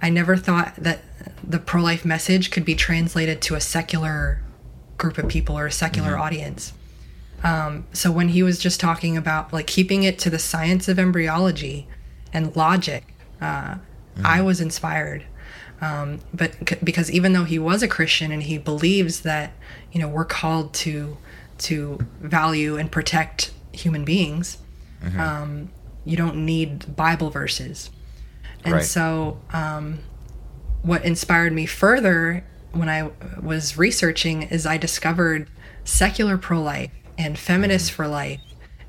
I 0.02 0.10
never 0.10 0.36
thought 0.36 0.74
that 0.76 1.00
the 1.42 1.58
pro 1.58 1.82
life 1.82 2.04
message 2.04 2.50
could 2.50 2.64
be 2.64 2.74
translated 2.74 3.40
to 3.42 3.54
a 3.54 3.60
secular 3.60 4.42
group 4.98 5.18
of 5.18 5.28
people 5.28 5.58
or 5.58 5.66
a 5.66 5.72
secular 5.72 6.12
mm-hmm. 6.12 6.22
audience. 6.22 6.72
Um, 7.42 7.86
so 7.92 8.12
when 8.12 8.28
he 8.28 8.42
was 8.42 8.58
just 8.58 8.80
talking 8.80 9.16
about 9.16 9.52
like 9.52 9.66
keeping 9.66 10.02
it 10.02 10.18
to 10.20 10.30
the 10.30 10.38
science 10.38 10.88
of 10.88 10.98
embryology 10.98 11.88
and 12.32 12.54
logic, 12.54 13.14
uh, 13.40 13.44
mm-hmm. 13.44 14.26
I 14.26 14.42
was 14.42 14.60
inspired. 14.60 15.24
Um, 15.80 16.20
but 16.34 16.54
c- 16.68 16.76
because 16.82 17.10
even 17.10 17.32
though 17.32 17.44
he 17.44 17.58
was 17.58 17.82
a 17.82 17.88
Christian 17.88 18.32
and 18.32 18.42
he 18.42 18.58
believes 18.58 19.20
that 19.20 19.52
you 19.92 20.00
know 20.00 20.08
we're 20.08 20.24
called 20.24 20.74
to 20.74 21.16
to 21.58 21.98
value 22.20 22.76
and 22.76 22.90
protect 22.90 23.52
human 23.72 24.04
beings, 24.04 24.58
mm-hmm. 25.02 25.20
um, 25.20 25.70
you 26.04 26.16
don't 26.16 26.44
need 26.44 26.96
Bible 26.96 27.30
verses. 27.30 27.90
And 28.64 28.74
right. 28.74 28.84
so, 28.84 29.40
um, 29.52 30.00
what 30.82 31.04
inspired 31.04 31.52
me 31.52 31.66
further 31.66 32.44
when 32.72 32.88
I 32.88 33.10
was 33.40 33.76
researching 33.76 34.42
is 34.42 34.66
I 34.66 34.76
discovered 34.76 35.48
secular 35.84 36.36
pro 36.38 36.62
life 36.62 36.90
and 37.18 37.38
feminists 37.38 37.88
mm-hmm. 37.88 37.96
for 37.96 38.08
life, 38.08 38.40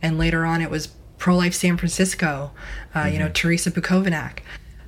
and 0.01 0.17
later 0.17 0.45
on 0.45 0.62
it 0.62 0.69
was 0.69 0.88
pro 1.17 1.36
life 1.36 1.54
San 1.54 1.77
Francisco. 1.77 2.51
Uh, 2.93 3.04
mm-hmm. 3.04 3.13
You 3.13 3.19
know, 3.19 3.30
mm-hmm. 3.30 3.47
Terrisa 3.47 3.71
Bukovinac. 3.71 4.39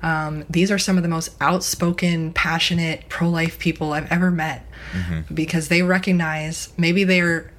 Um, 0.04 0.44
these 0.50 0.70
are 0.70 0.78
some 0.78 0.98
of 0.98 1.04
the 1.04 1.10
most 1.10 1.30
outspoken, 1.40 2.34
passionate 2.34 3.08
pro 3.08 3.30
life 3.30 3.58
people 3.58 3.94
I've 3.94 4.12
ever 4.12 4.30
met 4.30 4.66
mm-hmm. 4.92 5.34
because 5.34 5.70
they 5.70 5.82
recognize 5.82 6.74
maybe 6.78 7.06
they're 7.06 7.52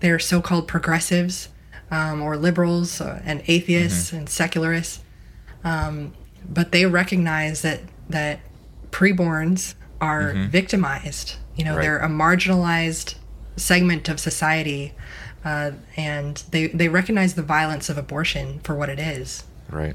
they're 0.00 0.18
so 0.18 0.42
called 0.42 0.68
progressives 0.68 1.48
um, 1.90 2.20
or 2.20 2.36
liberals 2.36 3.00
uh, 3.00 3.22
and 3.24 3.42
atheists 3.46 4.08
mm-hmm. 4.08 4.16
and 4.16 4.28
secularists, 4.28 5.02
um, 5.62 6.12
but 6.48 6.72
they 6.72 6.84
recognize 6.86 7.62
that 7.62 7.80
that 8.10 8.40
preborns 8.90 9.74
are 10.00 10.32
mm-hmm. 10.32 10.46
victimized. 10.48 11.36
You 11.54 11.64
know, 11.64 11.76
right. 11.76 11.82
they're 11.82 11.98
a 11.98 12.08
marginalized 12.08 13.14
segment 13.56 14.08
of 14.08 14.18
society, 14.18 14.92
uh, 15.44 15.70
and 15.96 16.42
they 16.50 16.66
they 16.66 16.88
recognize 16.88 17.34
the 17.34 17.42
violence 17.42 17.88
of 17.88 17.96
abortion 17.96 18.58
for 18.64 18.74
what 18.74 18.88
it 18.88 18.98
is. 18.98 19.44
Right. 19.70 19.94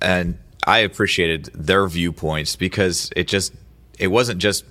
And 0.00 0.38
I 0.68 0.80
appreciated 0.80 1.46
their 1.54 1.88
viewpoints 1.88 2.54
because 2.54 3.10
it 3.16 3.26
just 3.26 3.54
it 3.98 4.08
wasn't 4.08 4.38
just 4.38 4.66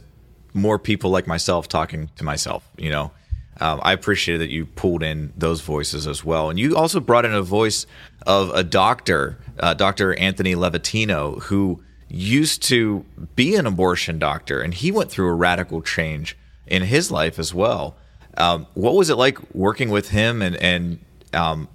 more 0.53 0.77
people 0.77 1.09
like 1.09 1.25
myself 1.25 1.67
talking 1.67 2.11
to 2.17 2.23
myself. 2.23 2.69
You 2.77 2.91
know, 2.91 3.11
um, 3.59 3.79
I 3.81 3.93
appreciated 3.93 4.41
that 4.41 4.51
you 4.51 4.67
pulled 4.67 5.01
in 5.01 5.33
those 5.35 5.61
voices 5.61 6.05
as 6.05 6.23
well, 6.23 6.51
and 6.51 6.59
you 6.59 6.77
also 6.77 6.99
brought 6.99 7.25
in 7.25 7.33
a 7.33 7.41
voice 7.41 7.87
of 8.27 8.51
a 8.51 8.63
doctor, 8.63 9.39
uh, 9.59 9.73
Dr. 9.73 10.13
Anthony 10.19 10.53
Levatino, 10.53 11.41
who 11.41 11.81
used 12.09 12.61
to 12.63 13.03
be 13.35 13.55
an 13.55 13.65
abortion 13.65 14.19
doctor, 14.19 14.61
and 14.61 14.75
he 14.75 14.91
went 14.91 15.09
through 15.09 15.29
a 15.29 15.33
radical 15.33 15.81
change 15.81 16.37
in 16.67 16.83
his 16.83 17.09
life 17.09 17.39
as 17.39 17.55
well. 17.55 17.95
Um, 18.37 18.67
what 18.75 18.93
was 18.93 19.09
it 19.09 19.15
like 19.15 19.39
working 19.55 19.89
with 19.89 20.09
him? 20.09 20.43
And, 20.43 20.55
and 20.57 20.99
um, 21.33 21.67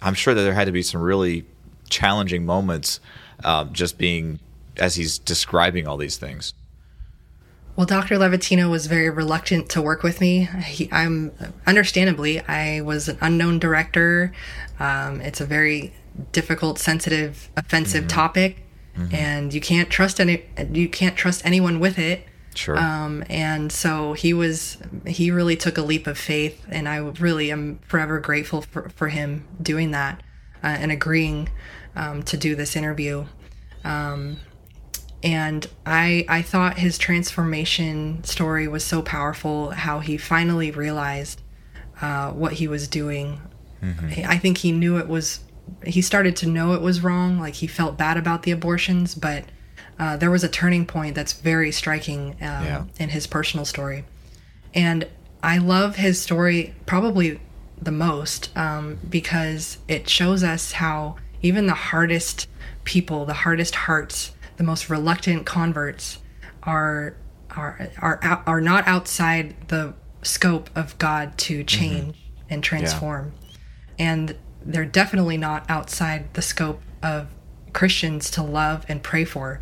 I'm 0.00 0.14
sure 0.14 0.34
that 0.34 0.42
there 0.42 0.54
had 0.54 0.66
to 0.66 0.72
be 0.72 0.82
some 0.82 1.00
really 1.00 1.46
challenging 1.88 2.46
moments, 2.46 3.00
um, 3.44 3.72
just 3.72 3.98
being 3.98 4.40
as 4.76 4.94
he's 4.96 5.18
describing 5.18 5.86
all 5.86 5.96
these 5.96 6.16
things. 6.16 6.54
Well, 7.76 7.86
Dr. 7.86 8.16
Levatino 8.16 8.70
was 8.70 8.86
very 8.86 9.08
reluctant 9.08 9.70
to 9.70 9.80
work 9.80 10.02
with 10.02 10.20
me. 10.20 10.48
He, 10.64 10.88
I'm 10.92 11.32
understandably, 11.66 12.40
I 12.40 12.82
was 12.82 13.08
an 13.08 13.16
unknown 13.20 13.58
director. 13.58 14.32
Um, 14.78 15.20
it's 15.20 15.40
a 15.40 15.46
very 15.46 15.94
difficult, 16.32 16.78
sensitive, 16.78 17.48
offensive 17.56 18.06
topic, 18.08 18.64
and 19.12 19.54
you 19.54 19.60
can't 19.60 19.88
trust 19.88 20.20
any. 20.20 20.44
You 20.70 20.88
can't 20.88 21.16
trust 21.16 21.46
anyone 21.46 21.80
with 21.80 21.98
it. 21.98 22.26
Sure. 22.54 22.76
Um, 22.76 23.24
and 23.30 23.72
so 23.72 24.12
he 24.12 24.34
was, 24.34 24.76
he 25.06 25.30
really 25.30 25.56
took 25.56 25.78
a 25.78 25.82
leap 25.82 26.06
of 26.06 26.18
faith, 26.18 26.62
and 26.68 26.88
I 26.88 26.96
really 26.98 27.50
am 27.50 27.78
forever 27.86 28.18
grateful 28.18 28.62
for, 28.62 28.88
for 28.90 29.08
him 29.08 29.46
doing 29.62 29.92
that 29.92 30.22
uh, 30.62 30.66
and 30.66 30.90
agreeing 30.90 31.48
um, 31.96 32.22
to 32.24 32.36
do 32.36 32.54
this 32.54 32.76
interview. 32.76 33.26
Um, 33.84 34.36
and 35.22 35.66
I, 35.84 36.24
I 36.28 36.42
thought 36.42 36.78
his 36.78 36.96
transformation 36.96 38.24
story 38.24 38.68
was 38.68 38.84
so 38.84 39.02
powerful. 39.02 39.70
How 39.70 40.00
he 40.00 40.16
finally 40.16 40.70
realized 40.70 41.42
uh, 42.00 42.30
what 42.30 42.54
he 42.54 42.68
was 42.68 42.88
doing. 42.88 43.40
I 44.26 44.36
think 44.36 44.58
he 44.58 44.72
knew 44.72 44.98
it 44.98 45.08
was. 45.08 45.40
He 45.86 46.02
started 46.02 46.36
to 46.36 46.46
know 46.46 46.74
it 46.74 46.82
was 46.82 47.00
wrong. 47.02 47.38
Like 47.40 47.54
he 47.54 47.66
felt 47.66 47.96
bad 47.96 48.18
about 48.18 48.42
the 48.42 48.50
abortions, 48.50 49.14
but 49.14 49.44
uh, 49.98 50.16
there 50.18 50.30
was 50.30 50.44
a 50.44 50.48
turning 50.48 50.84
point 50.84 51.14
that's 51.14 51.32
very 51.32 51.70
striking 51.72 52.32
um, 52.42 52.64
Yeah. 52.64 52.84
in 52.98 53.08
his 53.10 53.26
personal 53.26 53.64
story. 53.64 54.04
And 54.74 55.06
I 55.42 55.56
love 55.58 55.96
his 55.96 56.20
story 56.20 56.74
probably 56.84 57.40
the 57.80 57.90
most 57.90 58.54
um, 58.56 58.98
because 59.08 59.78
it 59.88 60.08
shows 60.08 60.44
us 60.44 60.72
how 60.72 61.16
even 61.42 61.66
the 61.66 61.74
hardest 61.74 62.48
people, 62.84 63.24
the 63.24 63.34
hardest 63.34 63.74
hearts, 63.74 64.32
the 64.56 64.64
most 64.64 64.90
reluctant 64.90 65.46
converts 65.46 66.18
are 66.62 67.14
are 67.50 67.90
are 67.98 68.42
are 68.46 68.60
not 68.60 68.86
outside 68.86 69.54
the 69.68 69.94
scope 70.22 70.68
of 70.76 70.96
God 70.98 71.36
to 71.38 71.64
change 71.64 72.16
and 72.50 72.62
transform. 72.62 73.32
And 73.98 74.36
they're 74.62 74.84
definitely 74.84 75.36
not 75.38 75.64
outside 75.68 76.34
the 76.34 76.42
scope 76.42 76.80
of 77.02 77.28
Christians 77.72 78.30
to 78.32 78.42
love 78.42 78.84
and 78.88 79.02
pray 79.02 79.24
for. 79.24 79.60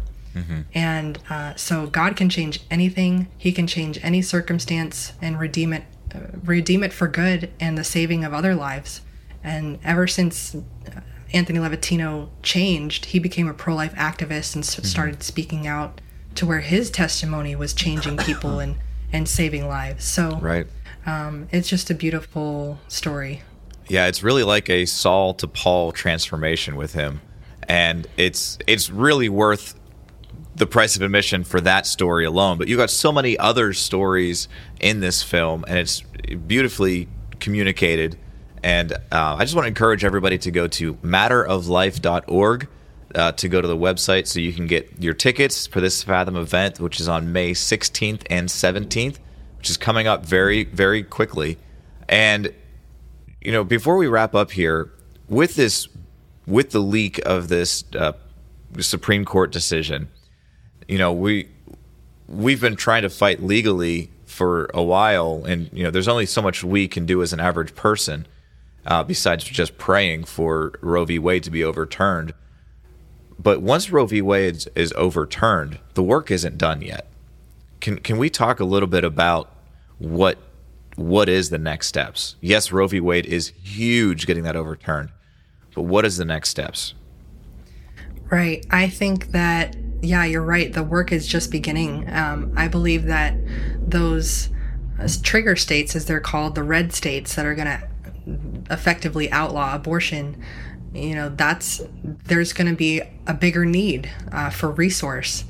And 0.75 1.19
uh, 1.31 1.55
so 1.57 1.87
God 1.87 2.17
can 2.17 2.29
change 2.29 2.61
anything. 2.71 3.29
He 3.39 3.53
can 3.53 3.67
change 3.67 3.99
any 4.03 4.23
circumstance 4.23 5.13
and 5.21 5.39
redeem 5.39 5.73
it, 5.73 5.85
uh, 6.15 6.21
redeem 6.45 6.83
it 6.85 6.93
for 6.93 7.09
good 7.09 7.51
and 7.61 7.77
the 7.77 7.85
saving 7.85 8.25
of 8.25 8.33
other 8.33 8.55
lives. 8.55 9.01
And 9.43 9.79
ever 9.85 10.07
since 10.07 10.55
uh, 10.55 11.01
Anthony 11.33 11.59
Levatino 11.59 12.29
changed, 12.43 13.07
he 13.07 13.19
became 13.19 13.49
a 13.49 13.55
pro-life 13.55 13.95
activist 13.95 14.55
and 14.55 14.65
s- 14.65 14.89
started 14.89 15.23
speaking 15.23 15.67
out 15.67 16.01
to 16.35 16.47
where 16.47 16.61
his 16.61 16.91
testimony 16.91 17.55
was 17.55 17.75
changing 17.75 18.17
people 18.29 18.59
and 18.59 18.77
and 19.13 19.29
saving 19.29 19.67
lives. 19.67 20.05
So 20.05 20.39
right. 20.41 20.67
um, 21.07 21.49
it's 21.51 21.69
just 21.69 21.91
a 21.91 21.95
beautiful 21.95 22.79
story. 22.89 23.43
Yeah, 23.89 24.07
it's 24.07 24.23
really 24.23 24.45
like 24.45 24.69
a 24.69 24.85
Saul 24.85 25.35
to 25.35 25.49
Paul 25.49 25.93
transformation 25.93 26.77
with 26.77 26.93
him, 26.93 27.23
and 27.67 28.07
it's 28.17 28.59
it's 28.67 28.91
really 28.91 29.31
worth 29.31 29.79
the 30.55 30.67
price 30.67 30.97
of 30.97 31.03
admission 31.03 31.45
for 31.45 31.61
that 31.63 31.87
story 31.87 32.25
alone. 32.25 32.59
But 32.59 32.69
you've 32.69 32.79
got 32.79 32.91
so 32.91 33.13
many 33.13 33.39
other 33.39 33.73
stories 33.73 34.49
in 34.81 35.01
this 35.01 35.23
film, 35.23 35.65
and 35.67 35.79
it's 35.79 36.03
beautifully 36.47 37.09
communicated. 37.41 38.19
And 38.63 38.93
uh, 38.93 39.37
I 39.39 39.45
just 39.45 39.55
want 39.55 39.65
to 39.65 39.69
encourage 39.69 40.05
everybody 40.05 40.39
to 40.39 40.51
go 40.51 40.67
to 40.69 40.95
matteroflife.org 40.95 42.69
uh, 43.15 43.33
to 43.33 43.49
go 43.49 43.61
to 43.61 43.69
the 43.69 43.77
website 43.77 44.27
so 44.27 44.41
you 44.41 44.53
can 44.53 44.67
get 44.67 44.91
your 44.99 45.15
tickets 45.15 45.67
for 45.67 45.81
this 45.81 46.03
Fathom 46.03 46.37
event, 46.37 46.81
which 46.81 47.01
is 47.01 47.09
on 47.09 47.33
May 47.33 47.53
16th 47.53 48.23
and 48.29 48.49
17th, 48.49 49.19
which 49.57 49.71
is 49.71 49.77
coming 49.77 50.07
up 50.07 50.27
very, 50.27 50.65
very 50.65 51.03
quickly. 51.03 51.59
And 52.09 52.53
you 53.41 53.53
know, 53.53 53.65
before 53.65 53.97
we 53.97 54.07
wrap 54.07 54.35
up 54.35 54.51
here, 54.51 54.91
with 55.29 55.55
this, 55.55 55.89
with 56.47 56.71
the 56.71 56.81
leak 56.81 57.21
of 57.25 57.49
this 57.49 57.85
uh, 57.95 58.13
Supreme 58.81 59.25
Court 59.25 59.53
decision, 59.53 60.09
you 60.89 60.99
know, 60.99 61.13
we 61.13 61.49
we've 62.27 62.61
been 62.61 62.77
trying 62.77 63.03
to 63.03 63.11
fight 63.11 63.43
legally 63.43 64.11
for 64.27 64.71
a 64.75 64.83
while, 64.83 65.45
and 65.47 65.71
you 65.73 65.85
know, 65.85 65.91
there's 65.91 66.09
only 66.09 66.27
so 66.27 66.43
much 66.43 66.65
we 66.65 66.89
can 66.89 67.07
do 67.07 67.23
as 67.23 67.33
an 67.33 67.41
average 67.41 67.75
person, 67.75 68.27
uh, 68.89 69.05
besides 69.05 69.45
just 69.45 69.79
praying 69.79 70.25
for 70.25 70.73
Roe 70.81 71.05
v. 71.05 71.19
Wade 71.19 71.45
to 71.45 71.51
be 71.51 71.63
overturned. 71.63 72.33
But 73.39 73.63
once 73.63 73.91
Roe 73.91 74.07
v. 74.07 74.21
Wade 74.23 74.67
is, 74.75 74.93
overturned, 74.97 75.79
the 75.95 76.03
work 76.03 76.31
isn't 76.31 76.59
done 76.59 76.83
yet. 76.83 77.07
Can 77.81 77.99
can 77.99 78.19
we 78.19 78.29
talk 78.29 78.59
a 78.59 78.65
little 78.65 78.89
bit 78.89 79.05
about 79.05 79.55
what 79.99 80.39
what 80.97 81.29
is 81.29 81.51
the 81.51 81.59
next 81.59 81.87
steps? 81.87 82.35
Yes, 82.41 82.73
Roe 82.73 82.89
v. 82.89 82.99
Wade 82.99 83.27
is 83.27 83.53
huge 83.63 84.27
getting 84.27 84.43
that 84.43 84.57
overturned, 84.57 85.11
but 85.75 85.83
what 85.83 86.05
is 86.05 86.17
the 86.17 86.25
next 86.25 86.49
steps? 86.49 86.95
Right. 88.31 88.67
I 88.71 88.89
think 88.89 89.29
that, 89.33 89.77
yeah, 90.03 90.25
you're 90.25 90.43
right. 90.43 90.73
The 90.73 90.83
work 90.83 91.13
is 91.13 91.27
just 91.27 91.51
beginning. 91.51 92.11
Um, 92.11 92.53
I 92.57 92.69
believe 92.69 93.05
that 93.05 93.37
those 93.81 94.51
uh, 94.99 95.09
trigger 95.23 95.57
states, 95.57 95.97
as 95.97 96.05
they're 96.05 96.21
called, 96.21 96.55
the 96.55 96.63
red 96.63 96.93
states 96.93 97.37
that 97.37 97.47
are 97.47 97.55
going 97.55 97.69
to 97.69 97.88
effectively 98.71 99.31
outlaw 99.31 99.75
abortion, 99.75 100.43
you 100.93 101.15
know, 101.15 101.29
that's, 101.29 101.83
there's 102.03 102.53
going 102.53 102.69
to 102.69 102.77
be 102.77 103.03
a 103.27 103.35
bigger 103.35 103.65
need 103.65 104.11
uh, 104.33 104.51
for 104.51 104.71
resource. 104.71 105.45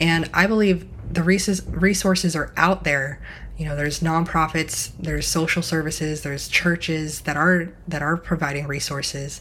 And 0.00 0.30
I 0.32 0.46
believe 0.46 0.88
the 1.12 1.22
res- 1.22 1.66
resources 1.66 2.36
are 2.36 2.52
out 2.56 2.84
there. 2.84 3.20
You 3.56 3.64
know, 3.64 3.74
there's 3.74 4.00
nonprofits, 4.00 4.92
there's 4.98 5.26
social 5.26 5.62
services, 5.62 6.22
there's 6.22 6.48
churches 6.48 7.22
that 7.22 7.36
are 7.36 7.74
that 7.88 8.02
are 8.02 8.16
providing 8.16 8.68
resources. 8.68 9.40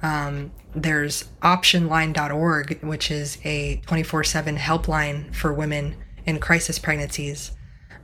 Um, 0.00 0.52
there's 0.74 1.24
optionline.org, 1.42 2.82
which 2.82 3.10
is 3.10 3.38
a 3.44 3.78
24 3.86 4.24
7 4.24 4.56
helpline 4.56 5.34
for 5.34 5.52
women 5.52 5.96
in 6.24 6.38
crisis 6.38 6.78
pregnancies. 6.78 7.52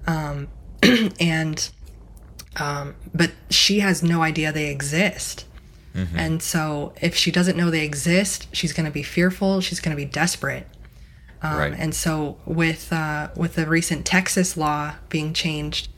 Um, 0.06 0.48
and, 1.20 1.70
um, 2.57 2.95
but 3.14 3.33
she 3.51 3.81
has 3.81 4.03
no 4.03 4.23
idea 4.23 4.53
they 4.53 4.71
exist. 4.71 5.47
And 6.17 6.43
so 6.43 6.93
if 7.01 7.14
she 7.14 7.31
doesn't 7.31 7.57
know 7.57 7.71
they 7.71 7.85
exist, 7.85 8.49
she's 8.53 8.73
going 8.73 8.87
to 8.87 8.93
be 8.93 9.05
fearful, 9.05 9.61
she's 9.61 9.79
going 9.79 9.97
to 9.97 10.01
be 10.03 10.09
desperate. 10.11 10.67
Um, 11.40 11.57
Right. 11.59 11.75
And 11.79 11.95
so 11.95 12.37
with 12.47 12.93
uh, 12.93 13.29
with 13.37 13.55
the 13.55 13.67
recent 13.67 14.05
Texas 14.05 14.57
law 14.57 14.95
being 15.09 15.33
changed, 15.33 15.88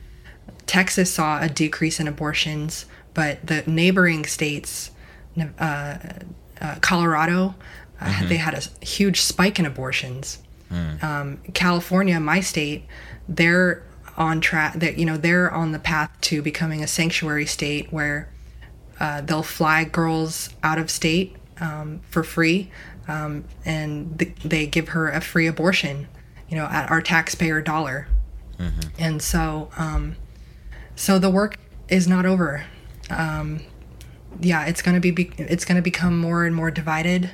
Texas 0.67 1.11
saw 1.11 1.41
a 1.41 1.49
decrease 1.49 1.99
in 1.99 2.07
abortions, 2.07 2.85
but 3.13 3.45
the 3.47 3.63
neighboring 3.65 4.25
states, 4.25 4.91
uh, 5.39 5.97
uh, 6.61 6.75
Colorado, 6.81 7.55
uh, 8.01 8.27
they 8.27 8.37
had 8.37 8.53
a 8.53 8.85
huge 8.85 9.21
spike 9.21 9.57
in 9.57 9.65
abortions. 9.65 10.39
Um, 11.01 11.37
California, 11.53 12.19
my 12.19 12.41
state, 12.41 12.85
they're 13.29 13.83
on 14.17 14.41
track. 14.41 14.75
That 14.75 14.97
you 14.97 15.05
know 15.05 15.17
they're 15.17 15.51
on 15.51 15.71
the 15.71 15.79
path 15.79 16.11
to 16.21 16.41
becoming 16.41 16.83
a 16.83 16.87
sanctuary 16.87 17.45
state 17.45 17.91
where 17.91 18.29
uh, 18.99 19.21
they'll 19.21 19.43
fly 19.43 19.83
girls 19.83 20.49
out 20.63 20.77
of 20.77 20.89
state 20.89 21.35
um, 21.59 22.01
for 22.09 22.23
free, 22.23 22.71
um, 23.07 23.45
and 23.65 24.17
th- 24.19 24.35
they 24.43 24.65
give 24.67 24.89
her 24.89 25.09
a 25.09 25.21
free 25.21 25.47
abortion, 25.47 26.07
you 26.49 26.57
know, 26.57 26.65
at 26.65 26.89
our 26.89 27.01
taxpayer 27.01 27.61
dollar. 27.61 28.07
And 28.99 29.21
so, 29.21 29.69
um, 29.77 30.15
so 30.95 31.19
the 31.19 31.29
work 31.29 31.57
is 31.89 32.07
not 32.07 32.25
over. 32.25 32.65
Um, 33.09 33.61
yeah, 34.41 34.65
it's 34.65 34.81
gonna 34.81 34.99
be, 34.99 35.11
be 35.11 35.31
it's 35.37 35.63
gonna 35.65 35.81
become 35.81 36.17
more 36.19 36.45
and 36.45 36.55
more 36.55 36.71
divided. 36.71 37.31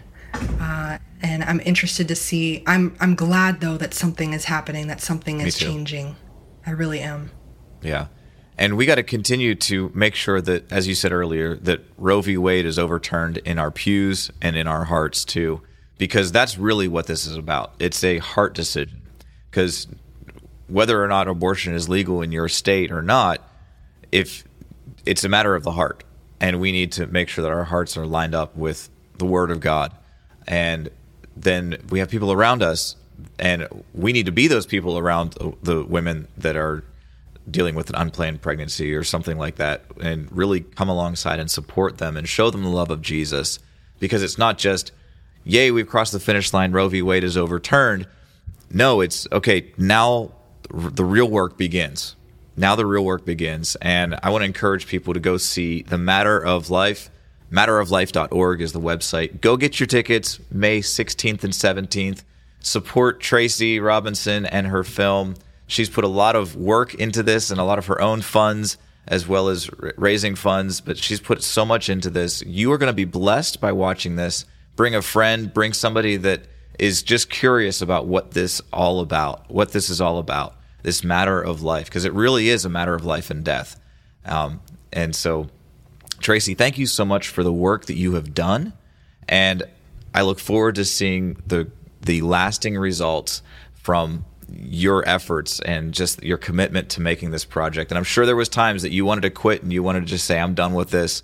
Uh, 0.59 0.97
and 1.21 1.43
I'm 1.43 1.61
interested 1.61 2.07
to 2.09 2.15
see. 2.15 2.63
I'm 2.67 2.95
I'm 2.99 3.15
glad 3.15 3.61
though 3.61 3.77
that 3.77 3.93
something 3.93 4.33
is 4.33 4.45
happening. 4.45 4.87
That 4.87 4.99
something 5.01 5.39
is 5.39 5.57
changing. 5.57 6.15
I 6.65 6.71
really 6.71 6.99
am. 6.99 7.31
Yeah. 7.81 8.07
And 8.57 8.77
we 8.77 8.85
got 8.85 8.95
to 8.95 9.03
continue 9.03 9.55
to 9.55 9.91
make 9.95 10.15
sure 10.15 10.39
that, 10.39 10.71
as 10.71 10.87
you 10.87 10.95
said 10.95 11.11
earlier, 11.11 11.55
that 11.57 11.81
Roe 11.97 12.21
v. 12.21 12.37
Wade 12.37 12.65
is 12.65 12.77
overturned 12.77 13.37
in 13.39 13.57
our 13.57 13.71
pews 13.71 14.31
and 14.41 14.55
in 14.55 14.67
our 14.67 14.85
hearts 14.85 15.25
too, 15.25 15.61
because 15.97 16.31
that's 16.31 16.57
really 16.57 16.87
what 16.87 17.07
this 17.07 17.25
is 17.25 17.35
about. 17.35 17.73
It's 17.79 18.03
a 18.03 18.19
heart 18.19 18.53
decision. 18.53 19.01
Because 19.49 19.87
whether 20.67 21.03
or 21.03 21.07
not 21.07 21.27
abortion 21.27 21.73
is 21.73 21.89
legal 21.89 22.21
in 22.21 22.31
your 22.31 22.47
state 22.47 22.91
or 22.91 23.01
not, 23.01 23.41
if 24.11 24.43
it's 25.05 25.23
a 25.23 25.29
matter 25.29 25.55
of 25.55 25.63
the 25.63 25.71
heart, 25.71 26.03
and 26.39 26.59
we 26.59 26.71
need 26.71 26.91
to 26.93 27.07
make 27.07 27.29
sure 27.29 27.41
that 27.43 27.51
our 27.51 27.65
hearts 27.65 27.97
are 27.97 28.05
lined 28.05 28.35
up 28.35 28.55
with 28.55 28.89
the 29.17 29.25
Word 29.25 29.51
of 29.51 29.59
God, 29.59 29.93
and 30.47 30.89
then 31.35 31.77
we 31.89 31.99
have 31.99 32.09
people 32.09 32.31
around 32.31 32.61
us, 32.63 32.95
and 33.39 33.67
we 33.93 34.13
need 34.13 34.25
to 34.25 34.31
be 34.31 34.47
those 34.47 34.65
people 34.65 34.97
around 34.97 35.35
the- 35.63 35.83
women 35.83 36.27
that 36.37 36.55
are 36.55 36.83
dealing 37.49 37.75
with 37.75 37.89
an 37.89 37.95
unplanned 37.95 38.41
pregnancy 38.41 38.93
or 38.93 39.03
something 39.03 39.37
like 39.37 39.55
that 39.57 39.83
and 40.01 40.29
really 40.31 40.61
come 40.61 40.87
alongside 40.87 41.39
and 41.39 41.51
support 41.51 41.97
them 41.97 42.15
and 42.15 42.29
show 42.29 42.49
them 42.49 42.63
the 42.63 42.69
love 42.69 42.89
of 42.89 43.01
Jesus 43.01 43.59
because 43.99 44.23
it's 44.23 44.37
not 44.37 44.57
just 44.57 44.93
yay 45.43 45.69
we've 45.69 45.89
crossed 45.89 46.13
the 46.13 46.21
finish 46.21 46.53
line 46.53 46.71
Roe 46.71 46.87
v 46.87 47.01
Wade 47.01 47.23
is 47.25 47.35
overturned 47.35 48.07
no 48.71 49.01
it's 49.01 49.27
okay 49.33 49.73
now 49.77 50.31
the 50.73 51.05
real 51.05 51.29
work 51.29 51.57
begins. 51.57 52.15
Now 52.55 52.75
the 52.75 52.85
real 52.85 53.05
work 53.05 53.25
begins. 53.25 53.75
And 53.77 54.19
I 54.21 54.29
want 54.29 54.41
to 54.41 54.45
encourage 54.45 54.87
people 54.87 55.13
to 55.13 55.19
go 55.19 55.37
see 55.37 55.83
The 55.83 55.97
Matter 55.97 56.43
of 56.43 56.69
Life. 56.69 57.09
Matteroflife.org 57.51 58.61
is 58.61 58.73
the 58.73 58.79
website. 58.79 59.41
Go 59.41 59.57
get 59.57 59.79
your 59.79 59.87
tickets 59.87 60.39
May 60.51 60.79
16th 60.79 61.43
and 61.43 61.53
17th. 61.53 62.23
Support 62.63 63.19
Tracy 63.19 63.79
Robinson 63.79 64.45
and 64.45 64.67
her 64.67 64.83
film. 64.83 65.35
She's 65.67 65.89
put 65.89 66.03
a 66.03 66.09
lot 66.09 66.35
of 66.35 66.55
work 66.55 66.95
into 66.95 67.21
this 67.21 67.51
and 67.51 67.59
a 67.59 67.63
lot 67.63 67.77
of 67.77 67.85
her 67.85 68.01
own 68.01 68.21
funds 68.21 68.77
as 69.07 69.27
well 69.27 69.49
as 69.49 69.69
raising 69.97 70.35
funds, 70.35 70.79
but 70.81 70.97
she's 70.97 71.19
put 71.19 71.43
so 71.43 71.65
much 71.65 71.89
into 71.89 72.09
this. 72.09 72.41
You 72.43 72.71
are 72.71 72.77
going 72.77 72.89
to 72.89 72.93
be 72.93 73.05
blessed 73.05 73.59
by 73.59 73.71
watching 73.71 74.15
this. 74.15 74.45
Bring 74.75 74.95
a 74.95 75.01
friend, 75.01 75.53
bring 75.53 75.73
somebody 75.73 76.15
that 76.17 76.43
is 76.79 77.03
just 77.03 77.29
curious 77.29 77.81
about 77.81 78.07
what 78.07 78.31
this 78.31 78.61
all 78.71 79.01
about, 79.01 79.49
what 79.51 79.71
this 79.71 79.89
is 79.89 79.99
all 79.99 80.17
about, 80.17 80.55
this 80.83 81.03
matter 81.03 81.41
of 81.41 81.61
life, 81.61 81.85
because 81.85 82.05
it 82.05 82.13
really 82.13 82.49
is 82.49 82.65
a 82.65 82.69
matter 82.69 82.95
of 82.95 83.05
life 83.05 83.29
and 83.29 83.43
death. 83.43 83.79
Um, 84.25 84.61
and 84.91 85.15
so, 85.15 85.47
Tracy, 86.19 86.55
thank 86.55 86.77
you 86.77 86.87
so 86.87 87.03
much 87.03 87.27
for 87.27 87.43
the 87.43 87.53
work 87.53 87.85
that 87.87 87.95
you 87.95 88.13
have 88.13 88.33
done, 88.33 88.73
and 89.27 89.63
I 90.15 90.21
look 90.21 90.39
forward 90.39 90.75
to 90.75 90.85
seeing 90.85 91.41
the 91.45 91.69
the 92.05 92.21
lasting 92.21 92.77
results 92.77 93.41
from 93.73 94.25
your 94.49 95.07
efforts 95.07 95.59
and 95.61 95.93
just 95.93 96.21
your 96.23 96.37
commitment 96.37 96.89
to 96.89 97.01
making 97.01 97.31
this 97.31 97.45
project. 97.45 97.91
And 97.91 97.97
I'm 97.97 98.03
sure 98.03 98.25
there 98.25 98.35
was 98.35 98.49
times 98.49 98.83
that 98.83 98.91
you 98.91 99.05
wanted 99.05 99.21
to 99.21 99.29
quit 99.29 99.63
and 99.63 99.73
you 99.73 99.83
wanted 99.83 100.01
to 100.01 100.05
just 100.05 100.25
say, 100.25 100.39
"I'm 100.39 100.53
done 100.53 100.73
with 100.73 100.91
this," 100.91 101.23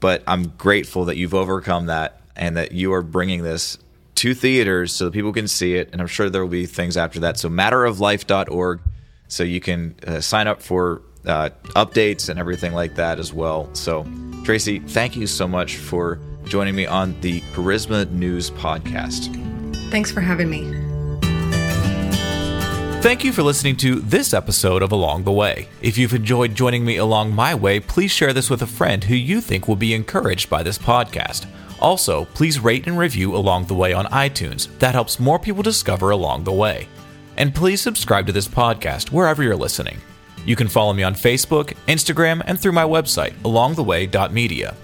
but 0.00 0.22
I'm 0.26 0.48
grateful 0.56 1.04
that 1.06 1.16
you've 1.16 1.34
overcome 1.34 1.86
that 1.86 2.20
and 2.34 2.56
that 2.56 2.72
you 2.72 2.92
are 2.92 3.02
bringing 3.02 3.42
this 3.42 3.78
to 4.16 4.34
theaters 4.34 4.92
so 4.92 5.06
that 5.06 5.12
people 5.12 5.32
can 5.32 5.48
see 5.48 5.74
it. 5.74 5.90
And 5.92 6.00
I'm 6.00 6.06
sure 6.06 6.30
there 6.30 6.42
will 6.42 6.48
be 6.48 6.66
things 6.66 6.96
after 6.96 7.20
that. 7.20 7.36
So 7.38 7.48
matteroflife.org, 7.48 8.80
so 9.28 9.42
you 9.42 9.60
can 9.60 9.94
uh, 10.06 10.20
sign 10.20 10.46
up 10.46 10.62
for 10.62 11.02
uh, 11.26 11.50
updates 11.74 12.28
and 12.28 12.38
everything 12.38 12.72
like 12.72 12.94
that 12.94 13.18
as 13.18 13.32
well. 13.32 13.68
So, 13.74 14.06
Tracy, 14.44 14.78
thank 14.78 15.16
you 15.16 15.26
so 15.26 15.46
much 15.46 15.76
for 15.76 16.20
joining 16.44 16.74
me 16.76 16.86
on 16.86 17.20
the 17.20 17.40
Charisma 17.52 18.10
News 18.10 18.50
podcast. 18.52 19.45
Thanks 19.90 20.10
for 20.10 20.20
having 20.20 20.50
me. 20.50 20.86
Thank 23.02 23.22
you 23.22 23.32
for 23.32 23.44
listening 23.44 23.76
to 23.76 24.00
this 24.00 24.34
episode 24.34 24.82
of 24.82 24.90
Along 24.90 25.22
the 25.22 25.30
Way. 25.30 25.68
If 25.80 25.96
you've 25.96 26.14
enjoyed 26.14 26.56
joining 26.56 26.84
me 26.84 26.96
along 26.96 27.32
my 27.32 27.54
way, 27.54 27.78
please 27.78 28.10
share 28.10 28.32
this 28.32 28.50
with 28.50 28.62
a 28.62 28.66
friend 28.66 29.04
who 29.04 29.14
you 29.14 29.40
think 29.40 29.68
will 29.68 29.76
be 29.76 29.94
encouraged 29.94 30.50
by 30.50 30.64
this 30.64 30.76
podcast. 30.76 31.46
Also, 31.78 32.24
please 32.34 32.58
rate 32.58 32.88
and 32.88 32.98
review 32.98 33.36
Along 33.36 33.66
the 33.66 33.74
Way 33.74 33.92
on 33.92 34.06
iTunes. 34.06 34.76
That 34.80 34.94
helps 34.94 35.20
more 35.20 35.38
people 35.38 35.62
discover 35.62 36.10
Along 36.10 36.42
the 36.42 36.52
Way. 36.52 36.88
And 37.36 37.54
please 37.54 37.80
subscribe 37.80 38.26
to 38.26 38.32
this 38.32 38.48
podcast 38.48 39.12
wherever 39.12 39.42
you're 39.42 39.54
listening. 39.54 39.98
You 40.44 40.56
can 40.56 40.66
follow 40.66 40.92
me 40.92 41.02
on 41.04 41.14
Facebook, 41.14 41.74
Instagram, 41.86 42.42
and 42.46 42.58
through 42.58 42.72
my 42.72 42.84
website, 42.84 43.34
alongtheway.media. 43.42 44.74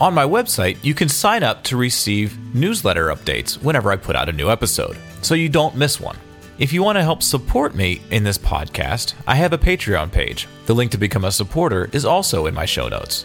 On 0.00 0.12
my 0.12 0.24
website, 0.24 0.76
you 0.82 0.92
can 0.92 1.08
sign 1.08 1.44
up 1.44 1.62
to 1.64 1.76
receive 1.76 2.36
newsletter 2.52 3.06
updates 3.06 3.62
whenever 3.62 3.92
I 3.92 3.96
put 3.96 4.16
out 4.16 4.28
a 4.28 4.32
new 4.32 4.50
episode, 4.50 4.98
so 5.22 5.36
you 5.36 5.48
don't 5.48 5.76
miss 5.76 6.00
one. 6.00 6.16
If 6.58 6.72
you 6.72 6.82
want 6.82 6.96
to 6.96 7.02
help 7.02 7.22
support 7.22 7.76
me 7.76 8.00
in 8.10 8.24
this 8.24 8.36
podcast, 8.36 9.14
I 9.28 9.36
have 9.36 9.52
a 9.52 9.58
Patreon 9.58 10.10
page. 10.10 10.48
The 10.66 10.74
link 10.74 10.90
to 10.90 10.98
become 10.98 11.24
a 11.24 11.30
supporter 11.30 11.88
is 11.92 12.04
also 12.04 12.46
in 12.46 12.54
my 12.54 12.64
show 12.64 12.88
notes. 12.88 13.24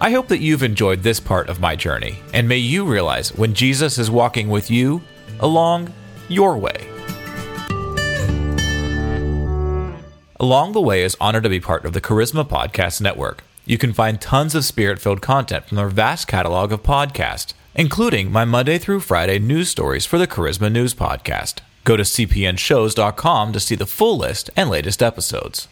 I 0.00 0.10
hope 0.10 0.26
that 0.28 0.40
you've 0.40 0.64
enjoyed 0.64 1.02
this 1.02 1.20
part 1.20 1.48
of 1.48 1.60
my 1.60 1.76
journey, 1.76 2.18
and 2.34 2.48
may 2.48 2.58
you 2.58 2.84
realize 2.84 3.32
when 3.36 3.54
Jesus 3.54 3.96
is 3.96 4.10
walking 4.10 4.48
with 4.48 4.68
you 4.68 5.00
along 5.38 5.92
your 6.28 6.58
way. 6.58 6.88
Along 10.40 10.72
the 10.72 10.80
Way 10.80 11.04
is 11.04 11.16
honored 11.20 11.44
to 11.44 11.48
be 11.48 11.60
part 11.60 11.84
of 11.84 11.92
the 11.92 12.00
Charisma 12.00 12.48
Podcast 12.48 13.00
Network. 13.00 13.44
You 13.70 13.78
can 13.78 13.92
find 13.92 14.20
tons 14.20 14.56
of 14.56 14.64
spirit 14.64 14.98
filled 15.00 15.22
content 15.22 15.66
from 15.66 15.76
their 15.76 15.88
vast 15.88 16.26
catalog 16.26 16.72
of 16.72 16.82
podcasts, 16.82 17.54
including 17.72 18.32
my 18.32 18.44
Monday 18.44 18.78
through 18.78 18.98
Friday 18.98 19.38
news 19.38 19.68
stories 19.68 20.04
for 20.04 20.18
the 20.18 20.26
Charisma 20.26 20.72
News 20.72 20.92
Podcast. 20.92 21.60
Go 21.84 21.96
to 21.96 22.02
cpnshows.com 22.02 23.52
to 23.52 23.60
see 23.60 23.76
the 23.76 23.86
full 23.86 24.18
list 24.18 24.50
and 24.56 24.70
latest 24.70 25.04
episodes. 25.04 25.68